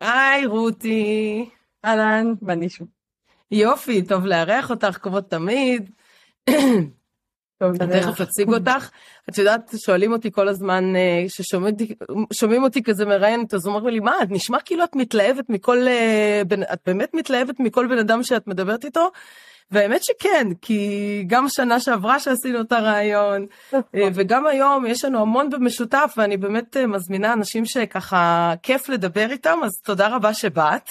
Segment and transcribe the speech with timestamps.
[0.00, 1.48] היי רותי.
[1.84, 2.86] אהלן, מה נשמע?
[3.50, 5.90] יופי, טוב לארח אותך כמו תמיד.
[7.58, 8.90] טוב, אני תכף אציג אותך.
[9.28, 14.12] את יודעת, שואלים אותי כל הזמן, אה, ששומעים אותי כזה מראיינת, אז אומרים לי, מה,
[14.22, 16.42] את נשמע כאילו את מתלהבת מכל, אה,
[16.72, 19.10] את באמת מתלהבת מכל בן אדם שאת מדברת איתו?
[19.70, 23.80] והאמת שכן, כי גם שנה שעברה שעשינו את הרעיון, אה,
[24.14, 29.58] וגם היום יש לנו המון במשותף, ואני באמת אה, מזמינה אנשים שככה כיף לדבר איתם,
[29.64, 30.90] אז תודה רבה שבאת.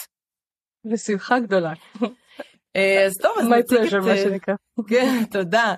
[0.86, 1.74] בשמחה גדולה.
[2.76, 4.04] אה, אז טוב, אז נציג את...
[4.04, 4.54] מה שנקרא.
[4.90, 5.74] כן, תודה.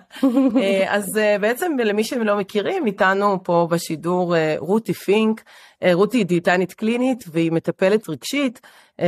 [0.87, 1.05] אז
[1.41, 5.43] בעצם למי שלא מכירים, איתנו פה בשידור רותי פינק.
[5.93, 8.61] רותי היא דיאטנית קלינית והיא מטפלת רגשית.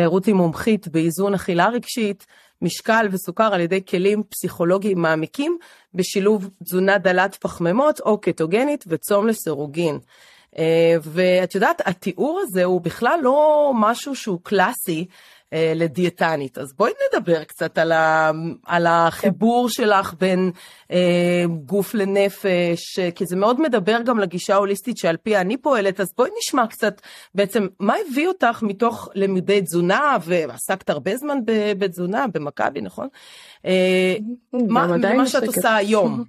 [0.05, 2.25] רותי מומחית באיזון אכילה רגשית,
[2.61, 5.57] משקל וסוכר על ידי כלים פסיכולוגיים מעמיקים,
[5.93, 9.99] בשילוב תזונה דלת פחמימות או קטוגנית וצום לסירוגין.
[10.57, 15.05] אה, ואת יודעת, התיאור הזה הוא בכלל לא משהו שהוא קלאסי.
[15.53, 16.57] אה, לדיאטנית.
[16.57, 18.31] אז בואי נדבר קצת על, ה,
[18.65, 20.51] על החיבור שלך בין
[20.91, 25.99] אה, גוף לנפש, אה, כי זה מאוד מדבר גם לגישה ההוליסטית שעל פיה אני פועלת,
[25.99, 27.01] אז בואי נשמע קצת
[27.35, 31.37] בעצם מה הביא אותך מתוך לימודי תזונה, ועסקת הרבה זמן
[31.77, 33.07] בתזונה, במכבי, נכון?
[33.65, 34.15] אה,
[34.53, 35.43] מה, מה שאת.
[35.43, 36.23] עושה היום.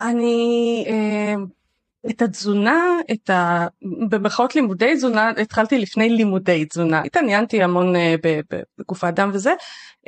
[0.00, 1.34] אני, אה,
[2.10, 3.66] את התזונה, את ה...
[4.08, 7.02] במרכאות לימודי תזונה, התחלתי לפני לימודי תזונה.
[7.04, 8.14] התעניינתי המון אה,
[8.78, 9.52] בגוף האדם וזה,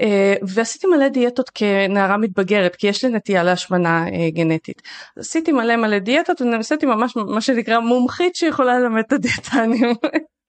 [0.00, 4.82] אה, ועשיתי מלא דיאטות כנערה מתבגרת, כי יש לי נטייה להשמנה אה, גנטית.
[5.16, 9.94] עשיתי מלא מלא דיאטות, ונעשיתי ממש מה שנקרא מומחית שיכולה ללמד את הדיאטנים.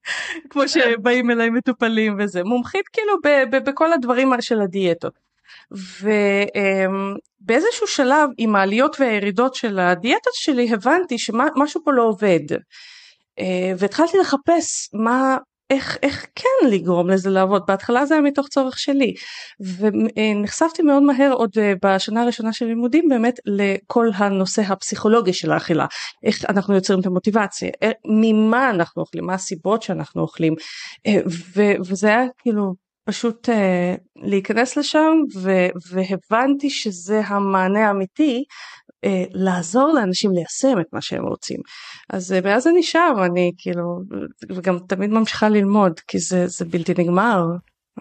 [0.50, 3.14] כמו שבאים אליי מטופלים וזה, מומחית כאילו
[3.66, 5.29] בכל הדברים של הדיאטות.
[7.42, 12.52] ובאיזשהו שלב עם העליות והירידות של הדיאטות שלי הבנתי שמשהו פה לא עובד.
[13.40, 15.38] אה, והתחלתי לחפש מה,
[15.70, 17.64] איך, איך כן לגרום לזה לעבוד.
[17.68, 19.14] בהתחלה זה היה מתוך צורך שלי.
[19.60, 25.86] ונחשפתי מאוד מהר עוד אה, בשנה הראשונה של לימודים באמת לכל הנושא הפסיכולוגי של האכילה.
[26.24, 30.56] איך אנחנו יוצרים את המוטיבציה, אה, ממה אנחנו אוכלים, מה הסיבות שאנחנו אוכלים.
[31.08, 31.20] אה,
[31.90, 32.74] וזה היה כאילו
[33.10, 38.44] פשוט אה, להיכנס לשם ו- והבנתי שזה המענה האמיתי
[39.04, 41.60] אה, לעזור לאנשים ליישם את מה שהם רוצים.
[42.10, 43.84] אז אה, מאז אני שם, אני כאילו,
[44.56, 47.46] וגם תמיד ממשיכה ללמוד כי זה, זה בלתי נגמר,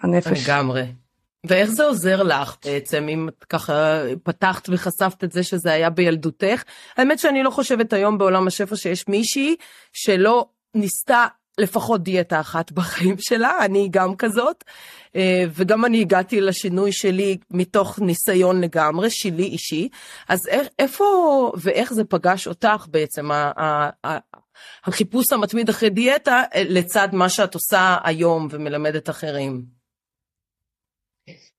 [0.03, 0.47] הנפש.
[0.47, 0.83] לגמרי.
[1.45, 6.63] ואיך זה עוזר לך בעצם, אם את ככה פתחת וחשפת את זה שזה היה בילדותך?
[6.97, 9.55] האמת שאני לא חושבת היום בעולם השפע שיש מישהי
[9.93, 10.45] שלא
[10.75, 11.27] ניסתה
[11.59, 14.63] לפחות דיאטה אחת בחיים שלה, אני גם כזאת,
[15.15, 19.89] אה, וגם אני הגעתי לשינוי שלי מתוך ניסיון לגמרי, שלי אישי,
[20.29, 20.39] אז
[20.79, 21.05] איפה
[21.57, 23.29] ואיך זה פגש אותך בעצם,
[24.83, 29.65] החיפוש המתמיד אחרי דיאטה, אה, לצד מה שאת עושה היום ומלמדת אחרים?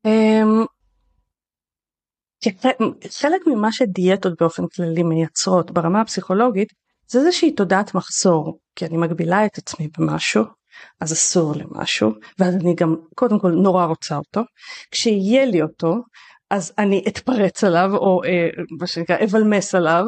[0.05, 0.65] אמ,
[3.11, 6.80] חלק ממה שדיאטות באופן כללי מייצרות ברמה הפסיכולוגית
[7.11, 10.45] זה איזושהי תודעת מחסור כי אני מגבילה את עצמי במשהו
[11.01, 14.41] אז אסור לי משהו ואז אני גם קודם כל נורא רוצה אותו.
[14.91, 15.97] כשיהיה לי אותו
[16.51, 18.49] אז אני אתפרץ עליו או אה,
[18.81, 20.05] מה שנקרא אבלמס עליו.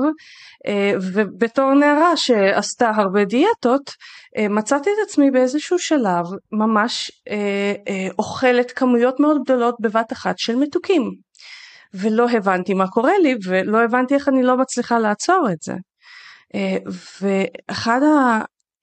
[0.67, 3.91] אה, ובתור נערה שעשתה הרבה דיאטות
[4.37, 10.39] אה, מצאתי את עצמי באיזשהו שלב ממש אה, אה, אוכלת כמויות מאוד גדולות בבת אחת
[10.39, 11.03] של מתוקים.
[11.95, 15.75] ולא הבנתי מה קורה לי ולא הבנתי איך אני לא מצליחה לעצור את זה.
[16.55, 16.77] אה,
[17.21, 18.01] ואחד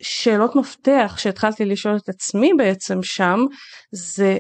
[0.02, 3.40] השאלות מפתח שהתחלתי לשאול את עצמי בעצם שם
[3.92, 4.38] זה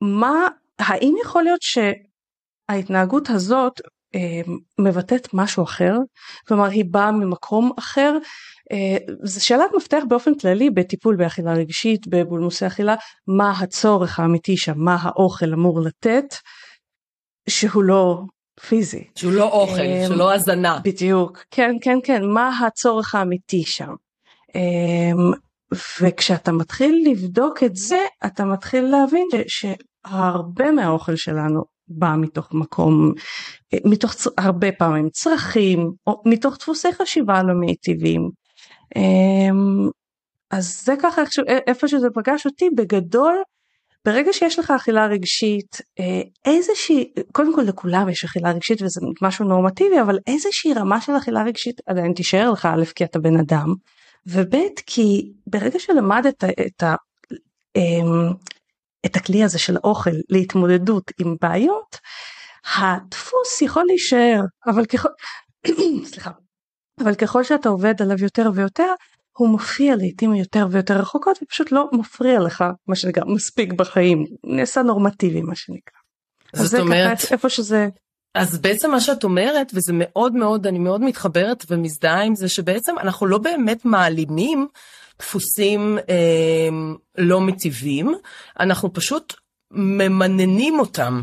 [0.00, 0.48] מה
[0.78, 3.80] האם יכול להיות שההתנהגות הזאת
[4.14, 5.94] אה, מבטאת משהו אחר?
[6.48, 8.18] כלומר היא באה ממקום אחר?
[8.72, 12.94] אה, זו שאלת מפתח באופן כללי בטיפול באכילה רגשית בבולמוסי אכילה
[13.26, 16.34] מה הצורך האמיתי שם מה האוכל אמור לתת
[17.48, 18.22] שהוא לא
[18.60, 20.78] פיזי שהוא לא אוכל, אמ, שלא הזנה.
[20.84, 23.94] בדיוק כן כן כן מה הצורך האמיתי שם
[24.54, 25.32] אמ,
[26.00, 29.64] וכשאתה מתחיל לבדוק את זה אתה מתחיל להבין ש-
[30.06, 33.12] שהרבה מהאוכל שלנו בא מתוך מקום
[33.74, 38.30] אה, מתוך הרבה פעמים צרכים או מתוך דפוסי חשיבה לא מיטיבים.
[38.96, 39.88] אמ,
[40.50, 41.22] אז זה ככה
[41.66, 43.34] איפה שזה פגש אותי בגדול
[44.04, 49.44] ברגע שיש לך אכילה רגשית אה, איזושהי קודם כל לכולם יש אכילה רגשית וזה משהו
[49.44, 53.74] נורמטיבי אבל איזושהי רמה של אכילה רגשית עדיין תישאר לך א' כי אתה בן אדם
[54.26, 54.56] וב'
[54.86, 56.94] כי ברגע שלמדת את, ה,
[57.76, 58.32] אמ,
[59.06, 61.98] את הכלי הזה של האוכל להתמודדות עם בעיות
[62.76, 65.08] הדפוס יכול להישאר אבל ככל
[66.10, 66.30] סליחה
[67.00, 68.92] אבל ככל שאתה עובד עליו יותר ויותר
[69.36, 74.82] הוא מופיע לעיתים יותר ויותר רחוקות ופשוט לא מפריע לך מה שנקרא מספיק בחיים נעשה
[74.82, 75.98] נורמטיבי מה שנקרא.
[76.52, 77.88] זאת אז אומרת ככה איפה שזה.
[78.34, 82.98] אז בעצם מה שאת אומרת וזה מאוד מאוד אני מאוד מתחברת ומזדהה עם זה שבעצם
[82.98, 84.68] אנחנו לא באמת מעלימים
[85.18, 86.68] דפוסים אה,
[87.18, 88.14] לא מטיבים
[88.60, 89.34] אנחנו פשוט
[89.70, 91.20] ממננים אותם.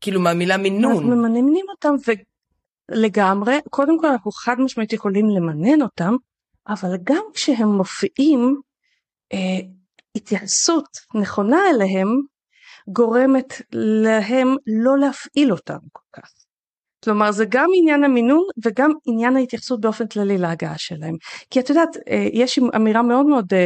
[0.00, 0.92] כאילו מהמילה מינון.
[0.92, 1.94] אנחנו ממננים אותם
[2.92, 6.16] ולגמרי קודם כל אנחנו חד משמעית יכולים למנן אותם
[6.68, 8.60] אבל גם כשהם מופיעים,
[9.32, 9.60] אה,
[10.16, 12.08] התייחסות נכונה אליהם
[12.88, 16.30] גורמת להם לא להפעיל אותם כל כך.
[17.04, 21.16] כלומר זה גם עניין המינון וגם עניין ההתייחסות באופן כללי להגעה שלהם.
[21.50, 23.58] כי את יודעת, אה, יש אמירה מאוד מאוד אה,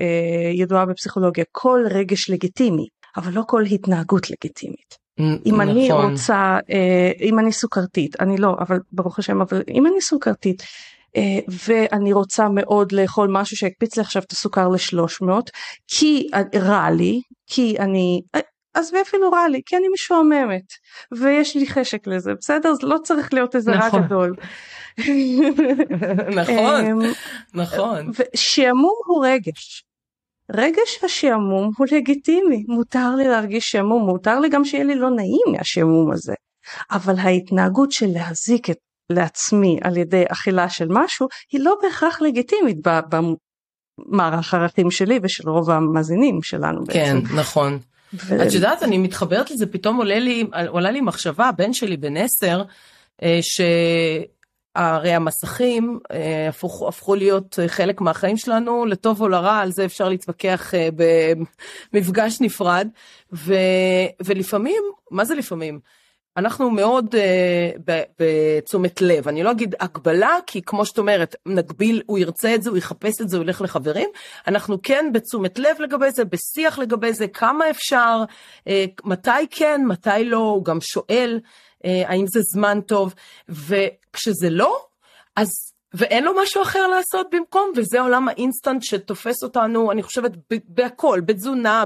[0.00, 5.02] אה, ידועה בפסיכולוגיה, כל רגש לגיטימי, אבל לא כל התנהגות לגיטימית.
[5.20, 5.60] אם נכון.
[5.60, 10.62] אני רוצה, אה, אם אני סוכרתית, אני לא, אבל ברוך השם, אבל אם אני סוכרתית,
[11.66, 15.32] ואני רוצה מאוד לאכול משהו שיקפיץ לי עכשיו את הסוכר ל-300
[15.88, 18.40] כי רע לי כי אני אה,
[18.74, 20.64] אז ואפילו רע לי כי אני משועממת
[21.18, 24.00] ויש לי חשק לזה בסדר זה לא צריך להיות איזה נכון.
[24.00, 24.34] רע גדול.
[26.40, 26.98] נכון אמ,
[27.54, 28.10] נכון.
[28.36, 29.84] שעמום הוא רגש.
[30.54, 35.46] רגש השעמום הוא לגיטימי מותר לי להרגיש שעמום מותר לי גם שיהיה לי לא נעים
[35.52, 36.34] מהשעמום הזה
[36.90, 38.76] אבל ההתנהגות של להזיק את
[39.10, 42.76] לעצמי על ידי אכילה של משהו היא לא בהכרח לגיטימית
[44.08, 47.26] במערך הערכים שלי ושל רוב המאזינים שלנו כן, בעצם.
[47.28, 47.78] כן נכון.
[48.14, 48.46] ו...
[48.46, 52.62] את יודעת אני מתחברת לזה פתאום עולה לי עולה לי מחשבה הבן שלי בן עשר
[53.22, 59.84] אה, שהרי המסכים אה, הפכו, הפכו להיות חלק מהחיים שלנו לטוב או לרע על זה
[59.84, 60.88] אפשר להתווכח אה,
[61.92, 62.88] במפגש נפרד
[63.32, 63.54] ו,
[64.24, 65.80] ולפעמים מה זה לפעמים.
[66.36, 72.18] אנחנו מאוד uh, בתשומת לב, אני לא אגיד הגבלה, כי כמו שאת אומרת, נגביל, הוא
[72.18, 74.08] ירצה את זה, הוא יחפש את זה, הוא ילך לחברים,
[74.46, 78.22] אנחנו כן בתשומת לב לגבי זה, בשיח לגבי זה, כמה אפשר,
[78.68, 78.70] uh,
[79.04, 83.14] מתי כן, מתי לא, הוא גם שואל uh, האם זה זמן טוב,
[83.48, 84.84] וכשזה לא,
[85.36, 90.32] אז ואין לו משהו אחר לעשות במקום, וזה עולם האינסטנט שתופס אותנו, אני חושבת,
[90.68, 91.84] בהכל, בתזונה,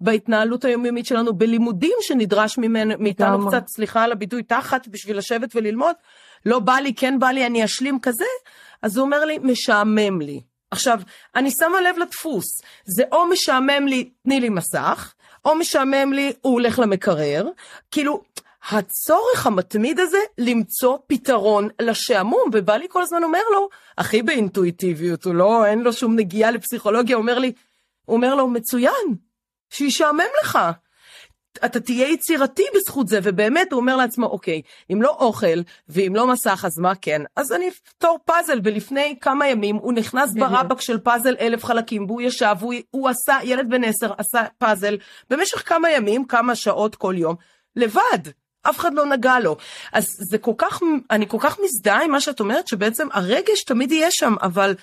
[0.00, 5.94] בהתנהלות היומיומית שלנו, בלימודים שנדרש ממנו, מאיתנו קצת, סליחה על הביטוי, תחת בשביל לשבת וללמוד.
[6.46, 8.24] לא בא לי, כן בא לי, אני אשלים כזה,
[8.82, 10.40] אז הוא אומר לי, משעמם לי.
[10.70, 11.00] עכשיו,
[11.36, 15.14] אני שמה לב לדפוס, זה או משעמם לי, תני לי מסך,
[15.44, 17.48] או משעמם לי, הוא הולך למקרר,
[17.90, 18.22] כאילו,
[18.68, 23.68] הצורך המתמיד הזה למצוא פתרון לשעמום, ובא לי כל הזמן אומר לו,
[23.98, 27.52] הכי באינטואיטיביות, הוא לא, אין לו שום נגיעה לפסיכולוגיה, אומר לי,
[28.04, 29.14] הוא אומר לו, מצוין,
[29.70, 30.58] שישעמם לך.
[31.64, 36.26] אתה תהיה יצירתי בזכות זה, ובאמת הוא אומר לעצמו, אוקיי, אם לא אוכל ואם לא
[36.26, 37.22] מסך, אז מה כן?
[37.36, 42.22] אז אני אפתור פאזל, ולפני כמה ימים הוא נכנס ברבק של פאזל אלף חלקים, והוא
[42.22, 44.98] ישב, הוא, הוא עשה, ילד בן עשר עשה פאזל
[45.30, 47.34] במשך כמה ימים, כמה שעות כל יום,
[47.76, 48.30] לבד.
[48.62, 49.56] אף אחד לא נגע לו.
[49.92, 50.80] אז זה כל כך,
[51.10, 54.74] אני כל כך מזדהה עם מה שאת אומרת, שבעצם הרגש תמיד יהיה שם, אבל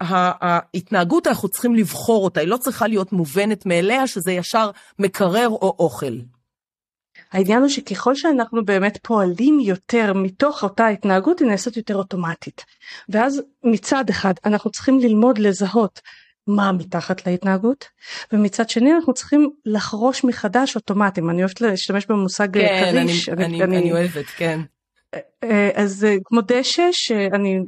[0.00, 5.76] ההתנהגות אנחנו צריכים לבחור אותה, היא לא צריכה להיות מובנת מאליה, שזה ישר מקרר או
[5.78, 6.14] אוכל.
[7.32, 12.64] העניין הוא שככל שאנחנו באמת פועלים יותר מתוך אותה התנהגות היא נעשית יותר אוטומטית
[13.08, 16.00] ואז מצד אחד אנחנו צריכים ללמוד לזהות
[16.46, 17.84] מה מתחת להתנהגות
[18.32, 23.62] ומצד שני אנחנו צריכים לחרוש מחדש אוטומטים אני אוהבת להשתמש במושג כן, כריש אני, אני,
[23.62, 24.60] אני, אני אוהבת כן
[25.44, 27.58] אה, אז אה, כמו דשא שאני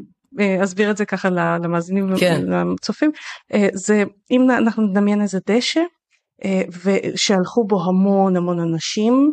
[0.40, 2.42] אה, אסביר את זה ככה למאזינים כן.
[2.48, 3.10] ולצופים
[3.72, 5.80] זה אם אנחנו נדמיין איזה דשא
[6.84, 9.32] ושהלכו בו המון המון אנשים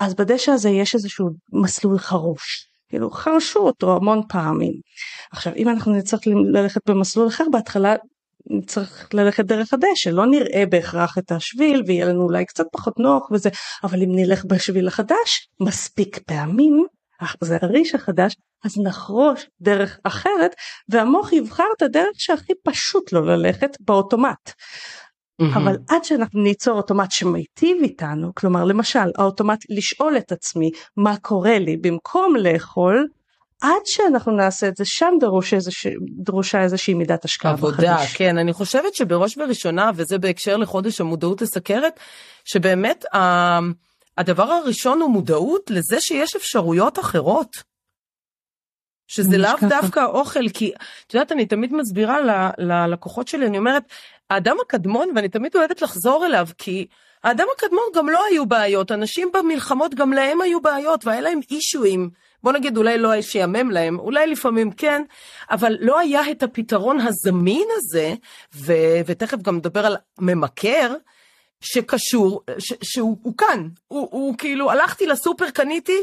[0.00, 4.72] אז בדשא הזה יש איזשהו מסלול חרוש כאילו חרשו אותו המון פעמים.
[5.32, 6.20] עכשיו אם אנחנו נצטרך
[6.52, 7.94] ללכת במסלול אחר בהתחלה
[8.66, 13.30] צריך ללכת דרך הדשא לא נראה בהכרח את השביל ויהיה לנו אולי קצת פחות נוח
[13.30, 13.48] וזה
[13.84, 16.86] אבל אם נלך בשביל החדש מספיק פעמים
[17.40, 20.54] זה הריש החדש אז נחרוש דרך אחרת
[20.88, 24.50] והמוח יבחר את הדרך שהכי פשוט לו ללכת באוטומט.
[25.42, 25.58] Mm-hmm.
[25.58, 31.58] אבל עד שאנחנו ניצור אוטומט שמיטיב איתנו כלומר למשל האוטומט לשאול את עצמי מה קורה
[31.58, 33.08] לי במקום לאכול
[33.60, 38.16] עד שאנחנו נעשה את זה שם דרוש איזושה, דרושה איזושהי מידת השקעה עבודה, בחדש.
[38.16, 42.00] כן, אני חושבת שבראש ובראשונה, וזה בהקשר לחודש המודעות לסכרת,
[42.44, 43.04] שבאמת
[44.18, 47.76] הדבר הראשון הוא מודעות לזה שיש אפשרויות אחרות.
[49.08, 50.72] שזה לאו דווקא אוכל, כי
[51.06, 52.18] את יודעת, אני תמיד מסבירה
[52.58, 53.82] ללקוחות שלי, אני אומרת,
[54.30, 56.86] האדם הקדמון, ואני תמיד אוהבת לחזור אליו, כי
[57.24, 62.10] האדם הקדמון גם לא היו בעיות, אנשים במלחמות גם להם היו בעיות, והיה להם אישויים.
[62.46, 65.02] בוא נגיד אולי לא שיאמם להם, אולי לפעמים כן,
[65.50, 68.14] אבל לא היה את הפתרון הזמין הזה,
[68.54, 68.72] ו,
[69.06, 70.94] ותכף גם נדבר על ממכר,
[71.60, 75.96] שקשור, ש, שהוא הוא כאן, הוא, הוא כאילו, הלכתי לסופר, קניתי,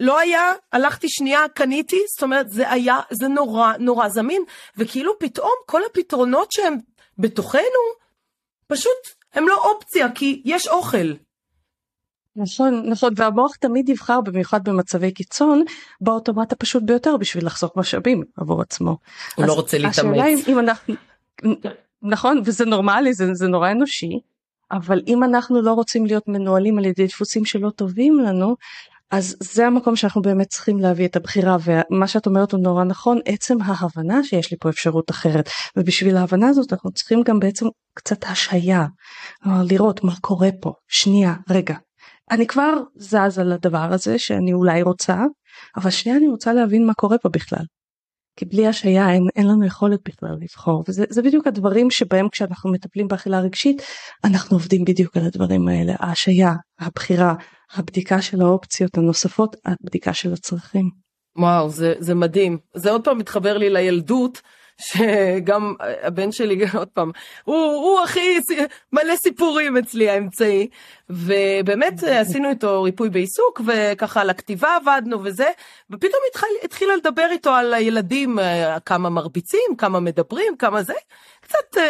[0.00, 4.42] לא היה, הלכתי שנייה, קניתי, זאת אומרת, זה היה, זה נורא נורא זמין,
[4.76, 6.76] וכאילו פתאום כל הפתרונות שהם
[7.18, 7.82] בתוכנו,
[8.66, 11.25] פשוט הם לא אופציה, כי יש אוכל.
[12.36, 15.64] נכון, נכון, והמוח תמיד יבחר, במיוחד במצבי קיצון,
[16.00, 18.96] באוטומט הפשוט ביותר בשביל לחסוך משאבים עבור עצמו.
[19.36, 19.98] הוא לא רוצה להתאמץ.
[19.98, 20.94] השאלה אם, אם אנחנו,
[22.12, 24.20] נכון, וזה נורמלי, זה, זה נורא אנושי,
[24.72, 28.56] אבל אם אנחנו לא רוצים להיות מנוהלים על ידי דפוסים שלא טובים לנו,
[29.10, 33.18] אז זה המקום שאנחנו באמת צריכים להביא את הבחירה ומה שאת אומרת הוא נורא נכון
[33.24, 38.24] עצם ההבנה שיש לי פה אפשרות אחרת ובשביל ההבנה הזאת אנחנו צריכים גם בעצם קצת
[38.24, 38.86] השהיה
[39.46, 41.74] לראות מה קורה פה שנייה רגע
[42.30, 45.16] אני כבר זז על הדבר הזה שאני אולי רוצה
[45.76, 47.64] אבל שנייה אני רוצה להבין מה קורה פה בכלל.
[48.38, 53.08] כי בלי השעיה אין, אין לנו יכולת בכלל לבחור וזה בדיוק הדברים שבהם כשאנחנו מטפלים
[53.08, 53.82] באכילה רגשית
[54.24, 55.94] אנחנו עובדים בדיוק על הדברים האלה.
[55.98, 57.34] ההשעיה הבחירה
[57.74, 60.90] הבדיקה של האופציות הנוספות הבדיקה של הצרכים.
[61.38, 62.58] וואו זה, זה מדהים.
[62.74, 64.42] זה עוד פעם מתחבר לי לילדות
[64.78, 67.10] שגם הבן שלי עוד פעם
[67.44, 68.38] הוא, הוא הכי
[68.92, 70.68] מלא סיפורים אצלי האמצעי.
[71.10, 75.48] ובאמת עשינו איתו ריפוי בעיסוק וככה על הכתיבה עבדנו וזה
[75.90, 78.38] ופתאום התחיל, התחילה לדבר איתו על הילדים
[78.84, 80.94] כמה מרביצים כמה מדברים כמה זה.
[81.40, 81.80] קצת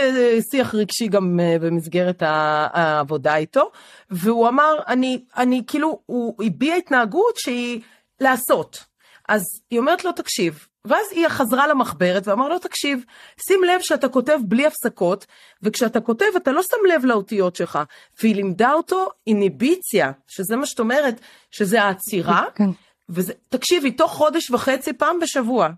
[0.50, 3.70] שיח רגשי גם במסגרת העבודה איתו.
[4.10, 7.80] והוא אמר אני אני כאילו הוא הביע התנהגות שהיא
[8.20, 8.84] לעשות.
[9.28, 13.04] אז היא אומרת לו תקשיב ואז היא חזרה למחברת ואמר לו, תקשיב,
[13.46, 15.26] שים לב שאתה כותב בלי הפסקות,
[15.62, 17.78] וכשאתה כותב אתה לא שם לב לאותיות שלך.
[18.22, 22.44] והיא לימדה אותו איניביציה, שזה מה שאת אומרת, שזה העצירה.
[22.54, 22.70] כן.
[23.08, 25.68] וזה, תקשיבי, תוך חודש וחצי, פעם בשבוע,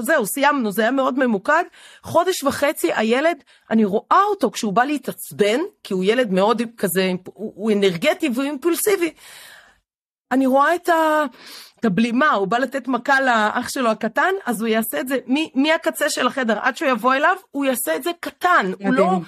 [0.00, 1.64] זהו, סיימנו, זה היה מאוד ממוקד.
[2.02, 7.52] חודש וחצי הילד, אני רואה אותו כשהוא בא להתעצבן, כי הוא ילד מאוד כזה, הוא,
[7.56, 9.12] הוא אנרגטי והוא אימפולסיבי.
[10.32, 11.24] אני רואה את ה...
[11.80, 15.16] את הבלימה, הוא בא לתת מכה לאח שלו הקטן, אז הוא יעשה את זה
[15.54, 18.86] מהקצה של החדר עד שהוא יבוא אליו, הוא יעשה את זה קטן, מדהים.
[18.86, 19.20] הוא לא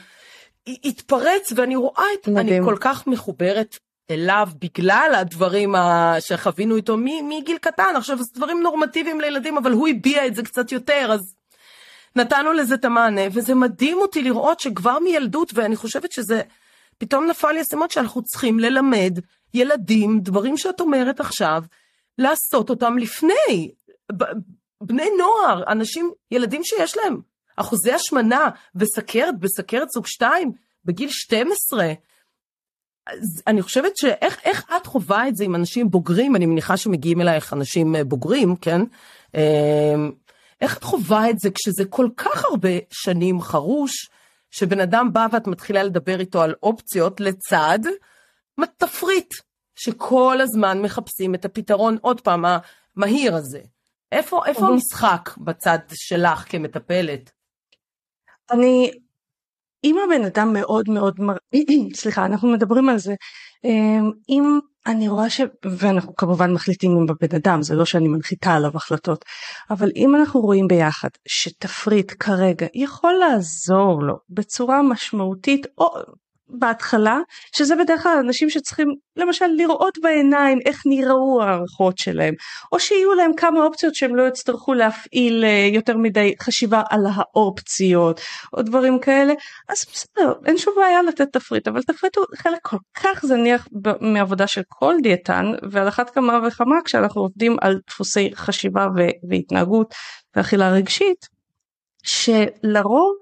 [0.66, 2.28] יתפרץ, ואני רואה את.
[2.28, 3.78] אני כל כך מחוברת
[4.10, 5.74] אליו בגלל הדברים
[6.20, 10.72] שחווינו איתו מגיל קטן, עכשיו זה דברים נורמטיביים לילדים, אבל הוא הביע את זה קצת
[10.72, 11.34] יותר, אז
[12.16, 16.42] נתנו לזה את המענה, וזה מדהים אותי לראות שכבר מילדות, ואני חושבת שזה,
[16.98, 19.18] פתאום נפל לי הסימון שאנחנו צריכים ללמד
[19.54, 21.62] ילדים, דברים שאת אומרת עכשיו,
[22.18, 23.72] לעשות אותם לפני.
[24.82, 27.20] בני נוער, אנשים, ילדים שיש להם
[27.56, 30.52] אחוזי השמנה וסכרת בסכרת סוג 2
[30.84, 31.92] בגיל 12.
[33.06, 37.52] אז אני חושבת שאיך את חווה את זה עם אנשים בוגרים, אני מניחה שמגיעים אלייך
[37.52, 38.80] אנשים אה, בוגרים, כן?
[39.34, 40.12] אמ,
[40.60, 44.10] איך את חווה את זה כשזה כל כך הרבה שנים חרוש,
[44.50, 47.78] שבן אדם בא ואת מתחילה לדבר איתו על אופציות לצד
[48.76, 49.34] תפריט,
[49.76, 52.44] שכל הזמן מחפשים את הפתרון, עוד פעם,
[52.96, 53.60] המהיר הזה.
[54.12, 57.30] איפה, איפה המשחק בצד שלך כמטפלת?
[58.50, 58.90] אני,
[59.84, 61.36] אם הבן אדם מאוד מאוד, מר...
[62.00, 63.14] סליחה, אנחנו מדברים על זה,
[63.64, 65.40] אמ, אם אני רואה ש...
[65.64, 69.24] ואנחנו כמובן מחליטים עם הבן אדם, זה לא שאני מנחיתה עליו החלטות,
[69.70, 75.94] אבל אם אנחנו רואים ביחד שתפריט כרגע יכול לעזור לו בצורה משמעותית, או
[76.58, 77.18] בהתחלה
[77.56, 82.34] שזה בדרך כלל אנשים שצריכים למשל לראות בעיניים איך נראו הערכות שלהם
[82.72, 88.20] או שיהיו להם כמה אופציות שהם לא יצטרכו להפעיל אה, יותר מדי חשיבה על האופציות
[88.52, 89.32] או דברים כאלה.
[89.68, 93.68] אז בסדר אין שום בעיה לתת תפריט אבל תפריט הוא חלק כל כך זניח
[94.00, 98.86] מעבודה של כל דיאטן ועל אחת כמה וכמה כשאנחנו עובדים על דפוסי חשיבה
[99.28, 99.94] והתנהגות
[100.36, 101.28] ואכילה רגשית
[102.02, 103.16] שלרוב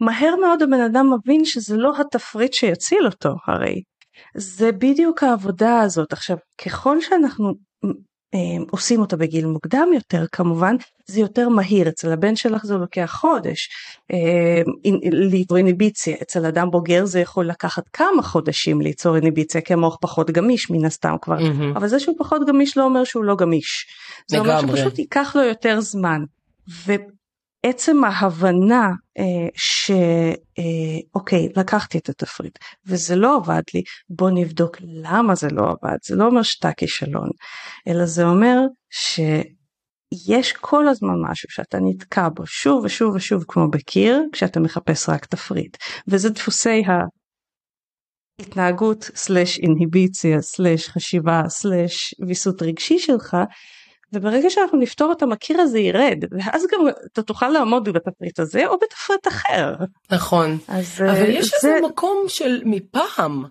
[0.00, 3.82] מהר מאוד הבן אדם מבין שזה לא התפריט שיציל אותו הרי.
[4.36, 6.12] זה בדיוק העבודה הזאת.
[6.12, 7.54] עכשיו ככל שאנחנו
[8.34, 10.76] אה, עושים אותה בגיל מוקדם יותר כמובן
[11.06, 13.68] זה יותר מהיר אצל הבן שלך זה לוקח חודש
[14.12, 14.62] אה,
[15.12, 20.30] ליצור איניביציה אצל אדם בוגר זה יכול לקחת כמה חודשים ליצור איניביציה כי המוח פחות
[20.30, 21.76] גמיש מן הסתם כבר mm-hmm.
[21.78, 23.86] אבל זה שהוא פחות גמיש לא אומר שהוא לא גמיש
[24.26, 26.20] זה אומר שפשוט ייקח לו יותר זמן.
[27.62, 35.34] עצם ההבנה אה, שאוקיי אה, לקחתי את התפריט וזה לא עבד לי בוא נבדוק למה
[35.34, 35.96] זה לא עבד.
[36.04, 37.28] זה לא אומר שאתה כישלון
[37.88, 38.58] אלא זה אומר
[38.90, 45.26] שיש כל הזמן משהו שאתה נתקע בו שוב ושוב ושוב כמו בקיר כשאתה מחפש רק
[45.26, 45.76] תפריט.
[46.08, 46.82] וזה דפוסי
[48.40, 53.36] ההתנהגות סלש אינהיביציה סלש חשיבה סלש ויסות רגשי שלך
[54.12, 56.80] וברגע שאנחנו נפתור אותם הקיר הזה ירד ואז גם
[57.12, 59.74] אתה תוכל לעמוד בתפריט הזה או בתפריט אחר.
[60.10, 60.58] נכון.
[60.68, 63.44] אז אבל אה, יש זה- איזה מקום של מפעם.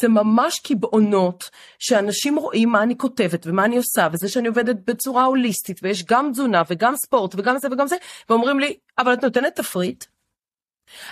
[0.00, 5.24] זה ממש קיבעונות שאנשים רואים מה אני כותבת ומה אני עושה וזה שאני עובדת בצורה
[5.24, 7.96] הוליסטית ויש גם תזונה וגם ספורט וגם זה וגם זה
[8.28, 10.04] ואומרים לי אבל את נותנת תפריט.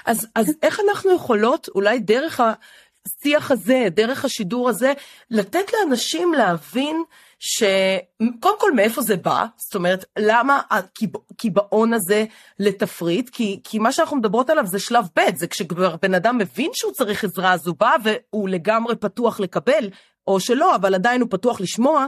[0.06, 4.92] אז, אז איך אנחנו יכולות אולי דרך השיח הזה דרך השידור הזה
[5.30, 7.02] לתת לאנשים להבין
[7.40, 12.24] שקודם כל מאיפה זה בא זאת אומרת למה הקיבעון הזה
[12.58, 16.70] לתפריט כי, כי מה שאנחנו מדברות עליו זה שלב ב' זה כשכבר בן אדם מבין
[16.74, 19.90] שהוא צריך עזרה אז הוא בא והוא לגמרי פתוח לקבל
[20.26, 22.06] או שלא אבל עדיין הוא פתוח לשמוע.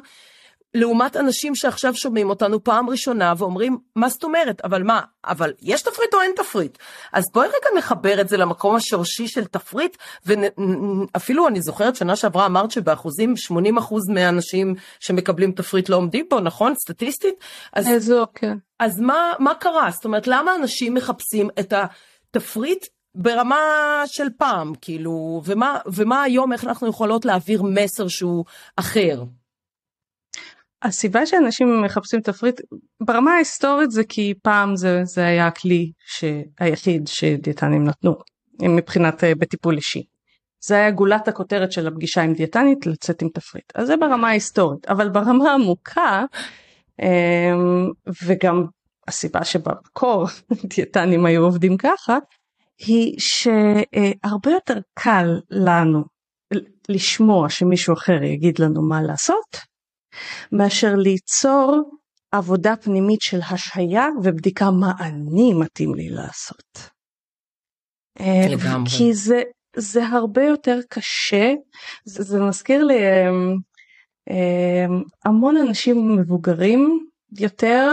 [0.75, 4.61] לעומת אנשים שעכשיו שומעים אותנו פעם ראשונה ואומרים מה זאת אומרת?
[4.65, 5.01] אבל מה?
[5.25, 6.79] אבל יש תפריט או אין תפריט?
[7.13, 12.47] אז בואי רגע נחבר את זה למקום השורשי של תפריט ואפילו אני זוכרת שנה שעברה
[12.47, 16.75] אמרת שבאחוזים 80 אחוז מהאנשים שמקבלים תפריט לא עומדים בו נכון?
[16.75, 17.35] סטטיסטית?
[17.73, 18.57] אז, איזו כן.
[18.79, 19.91] אז מה מה קרה?
[19.91, 23.57] זאת אומרת למה אנשים מחפשים את התפריט ברמה
[24.07, 25.43] של פעם כאילו?
[25.45, 28.45] ומה ומה היום איך אנחנו יכולות להעביר מסר שהוא
[28.77, 29.23] אחר.
[30.83, 32.61] הסיבה שאנשים מחפשים תפריט
[33.01, 35.93] ברמה ההיסטורית זה כי פעם זה, זה היה הכלי
[36.61, 38.15] היחיד שדיאטנים נתנו
[38.63, 40.03] מבחינת אה, בטיפול אישי.
[40.65, 44.87] זה היה גולת הכותרת של הפגישה עם דיאטנית לצאת עם תפריט אז זה ברמה ההיסטורית
[44.89, 46.25] אבל ברמה העמוקה
[47.03, 47.91] אמ,
[48.27, 48.65] וגם
[49.09, 50.27] הסיבה שבמקור
[50.77, 52.19] דיאטנים היו עובדים ככה
[52.79, 56.05] היא שהרבה יותר קל לנו
[56.89, 59.72] לשמוע שמישהו אחר יגיד לנו מה לעשות
[60.53, 61.91] מאשר ליצור
[62.33, 66.91] עבודה פנימית של השהיה ובדיקה מה אני מתאים לי לעשות.
[68.21, 68.91] לגמרי.
[68.91, 69.43] כי זה,
[69.77, 71.53] זה הרבה יותר קשה,
[72.05, 73.59] זה, זה מזכיר לי um,
[74.31, 77.07] um, המון אנשים מבוגרים
[77.39, 77.93] יותר,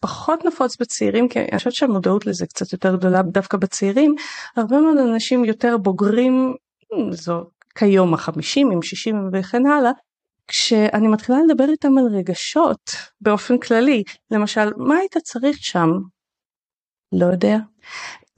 [0.00, 4.14] פחות נפוץ בצעירים, כי אני חושבת שהמודעות לזה קצת יותר גדולה דווקא בצעירים,
[4.56, 6.54] הרבה מאוד אנשים יותר בוגרים,
[7.10, 7.44] זו
[7.74, 9.90] כיום החמישים עם שישים וכן הלאה,
[10.48, 15.88] כשאני מתחילה לדבר איתם על רגשות באופן כללי, למשל מה היית צריך שם?
[17.12, 17.56] לא יודע.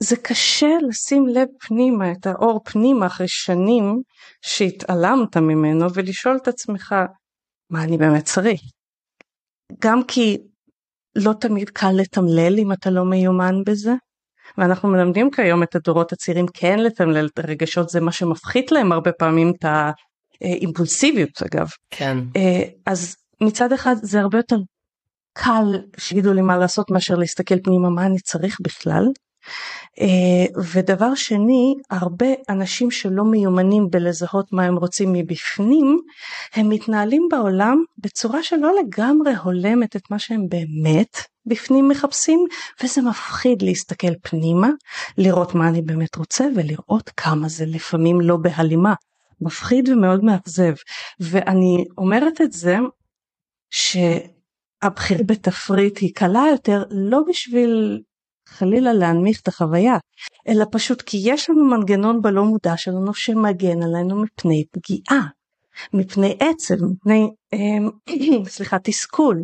[0.03, 4.01] זה קשה לשים לב פנימה את האור פנימה אחרי שנים
[4.41, 6.95] שהתעלמת ממנו ולשאול את עצמך
[7.69, 8.61] מה אני באמת צריך.
[9.81, 10.37] גם כי
[11.15, 13.93] לא תמיד קל לתמלל אם אתה לא מיומן בזה.
[14.57, 19.11] ואנחנו מלמדים כיום את הדורות הצעירים כן לתמלל את הרגשות זה מה שמפחית להם הרבה
[19.11, 19.91] פעמים את ה...
[20.41, 21.67] אימפולסיביות אגב.
[21.89, 22.17] כן.
[22.85, 24.57] אז מצד אחד זה הרבה יותר
[25.33, 29.03] קל שיגידו לי מה לעשות מאשר להסתכל פנימה מה אני צריך בכלל.
[30.73, 35.99] ודבר שני הרבה אנשים שלא מיומנים בלזהות מה הם רוצים מבפנים
[36.53, 42.45] הם מתנהלים בעולם בצורה שלא לגמרי הולמת את מה שהם באמת בפנים מחפשים
[42.83, 44.69] וזה מפחיד להסתכל פנימה
[45.17, 48.93] לראות מה אני באמת רוצה ולראות כמה זה לפעמים לא בהלימה
[49.41, 50.73] מפחיד ומאוד מאכזב.
[51.19, 52.77] ואני אומרת את זה
[53.69, 58.01] שהבחירה בתפריט היא קלה יותר לא בשביל
[58.47, 59.97] חלילה להנמיך את החוויה
[60.47, 65.27] אלא פשוט כי יש לנו מנגנון בלא מודע שלנו שמגן עלינו מפני פגיעה
[65.93, 67.29] מפני עצב מפני
[68.55, 69.43] סליחה תסכול.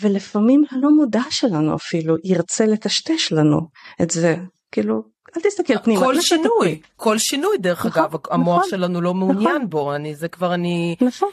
[0.00, 3.60] ולפעמים הלא מודע שלנו אפילו ירצה לטשטש לנו
[4.02, 4.36] את זה.
[4.72, 5.02] כאילו
[5.36, 6.00] אל תסתכל פנימה.
[6.00, 9.70] כל שינוי, כל שינוי דרך נכון, אגב, המוח נכון, שלנו לא מעוניין נכון.
[9.70, 11.28] בו, אני, זה כבר אני נכון,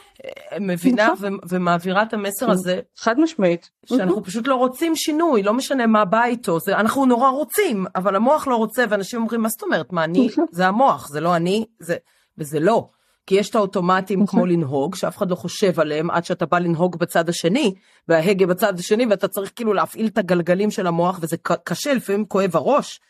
[0.60, 1.34] מבינה נכון.
[1.34, 2.80] ו- ומעבירה את המסר הזה.
[2.96, 3.70] חד משמעית.
[3.86, 8.16] שאנחנו פשוט לא רוצים שינוי, לא משנה מה בא איתו, זה, אנחנו נורא רוצים, אבל
[8.16, 11.64] המוח לא רוצה, ואנשים אומרים, מה זאת אומרת, מה אני, זה המוח, זה לא אני,
[11.78, 11.96] זה,
[12.38, 12.88] וזה לא.
[13.26, 16.98] כי יש את האוטומטים כמו לנהוג, שאף אחד לא חושב עליהם עד שאתה בא לנהוג
[16.98, 17.74] בצד השני,
[18.08, 22.56] וההגה בצד השני, ואתה צריך כאילו להפעיל את הגלגלים של המוח, וזה קשה, לפעמים כואב
[22.56, 23.00] הראש.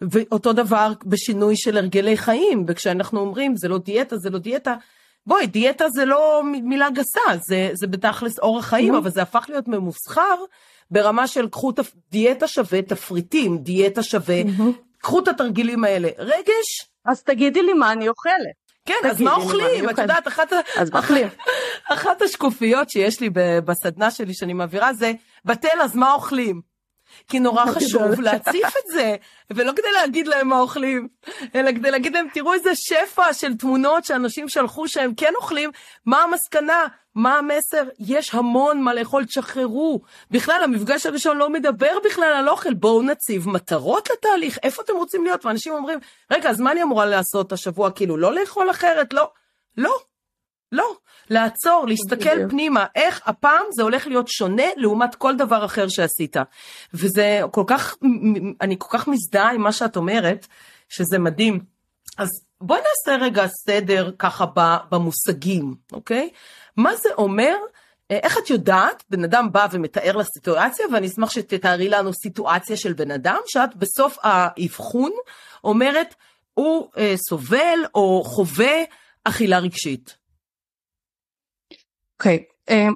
[0.00, 4.74] ואותו דבר בשינוי של הרגלי חיים, וכשאנחנו אומרים זה לא דיאטה, זה לא דיאטה,
[5.26, 9.68] בואי, דיאטה זה לא מילה גסה, זה, זה בתכלס אורח חיים, אבל זה הפך להיות
[9.68, 10.36] ממוסחר
[10.90, 11.92] ברמה של קחו תפ...
[12.10, 14.42] דיאטה שווה תפריטים, דיאטה שווה,
[14.98, 16.08] קחו את התרגילים האלה.
[16.18, 16.90] רגש?
[17.04, 18.66] אז תגידי לי מה אני אוכלת.
[18.86, 19.90] כן, אז מה אוכלים?
[19.90, 21.28] את יודעת, אחת, אז אוכלים.
[21.88, 23.30] אחת השקופיות שיש לי
[23.64, 25.12] בסדנה שלי שאני מעבירה זה,
[25.44, 26.60] בתל אז מה אוכלים?
[27.28, 29.16] כי נורא חשוב להציף את זה,
[29.50, 31.08] ולא כדי להגיד להם מה אוכלים,
[31.54, 35.70] אלא כדי להגיד להם, תראו איזה שפע של תמונות שאנשים שלחו שהם כן אוכלים,
[36.06, 40.00] מה המסקנה, מה המסר, יש המון מה לאכול, תשחררו.
[40.30, 45.24] בכלל, המפגש הראשון לא מדבר בכלל על אוכל, בואו נציב מטרות לתהליך, איפה אתם רוצים
[45.24, 45.46] להיות?
[45.46, 45.98] ואנשים אומרים,
[46.32, 49.12] רגע, אז מה אני אמורה לעשות השבוע, כאילו, לא לאכול אחרת?
[49.12, 49.30] לא.
[49.76, 49.98] לא.
[50.72, 50.96] לא,
[51.30, 52.50] לעצור, להסתכל בדיוק.
[52.50, 56.36] פנימה, איך הפעם זה הולך להיות שונה לעומת כל דבר אחר שעשית.
[56.94, 57.96] וזה כל כך,
[58.60, 60.46] אני כל כך מזדהה עם מה שאת אומרת,
[60.88, 61.60] שזה מדהים.
[62.18, 62.28] אז
[62.60, 64.44] בואי נעשה רגע סדר ככה
[64.90, 66.30] במושגים, אוקיי?
[66.76, 67.54] מה זה אומר?
[68.10, 72.92] איך את יודעת, בן אדם בא ומתאר לך סיטואציה, ואני אשמח שתתארי לנו סיטואציה של
[72.92, 75.10] בן אדם, שאת בסוף האבחון
[75.64, 76.14] אומרת,
[76.54, 78.74] הוא אה, סובל או חווה
[79.24, 80.16] אכילה רגשית.
[82.18, 82.44] אוקיי.
[82.70, 82.88] אה,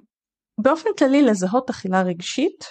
[0.63, 2.65] באופן כללי לזהות אכילה רגשית,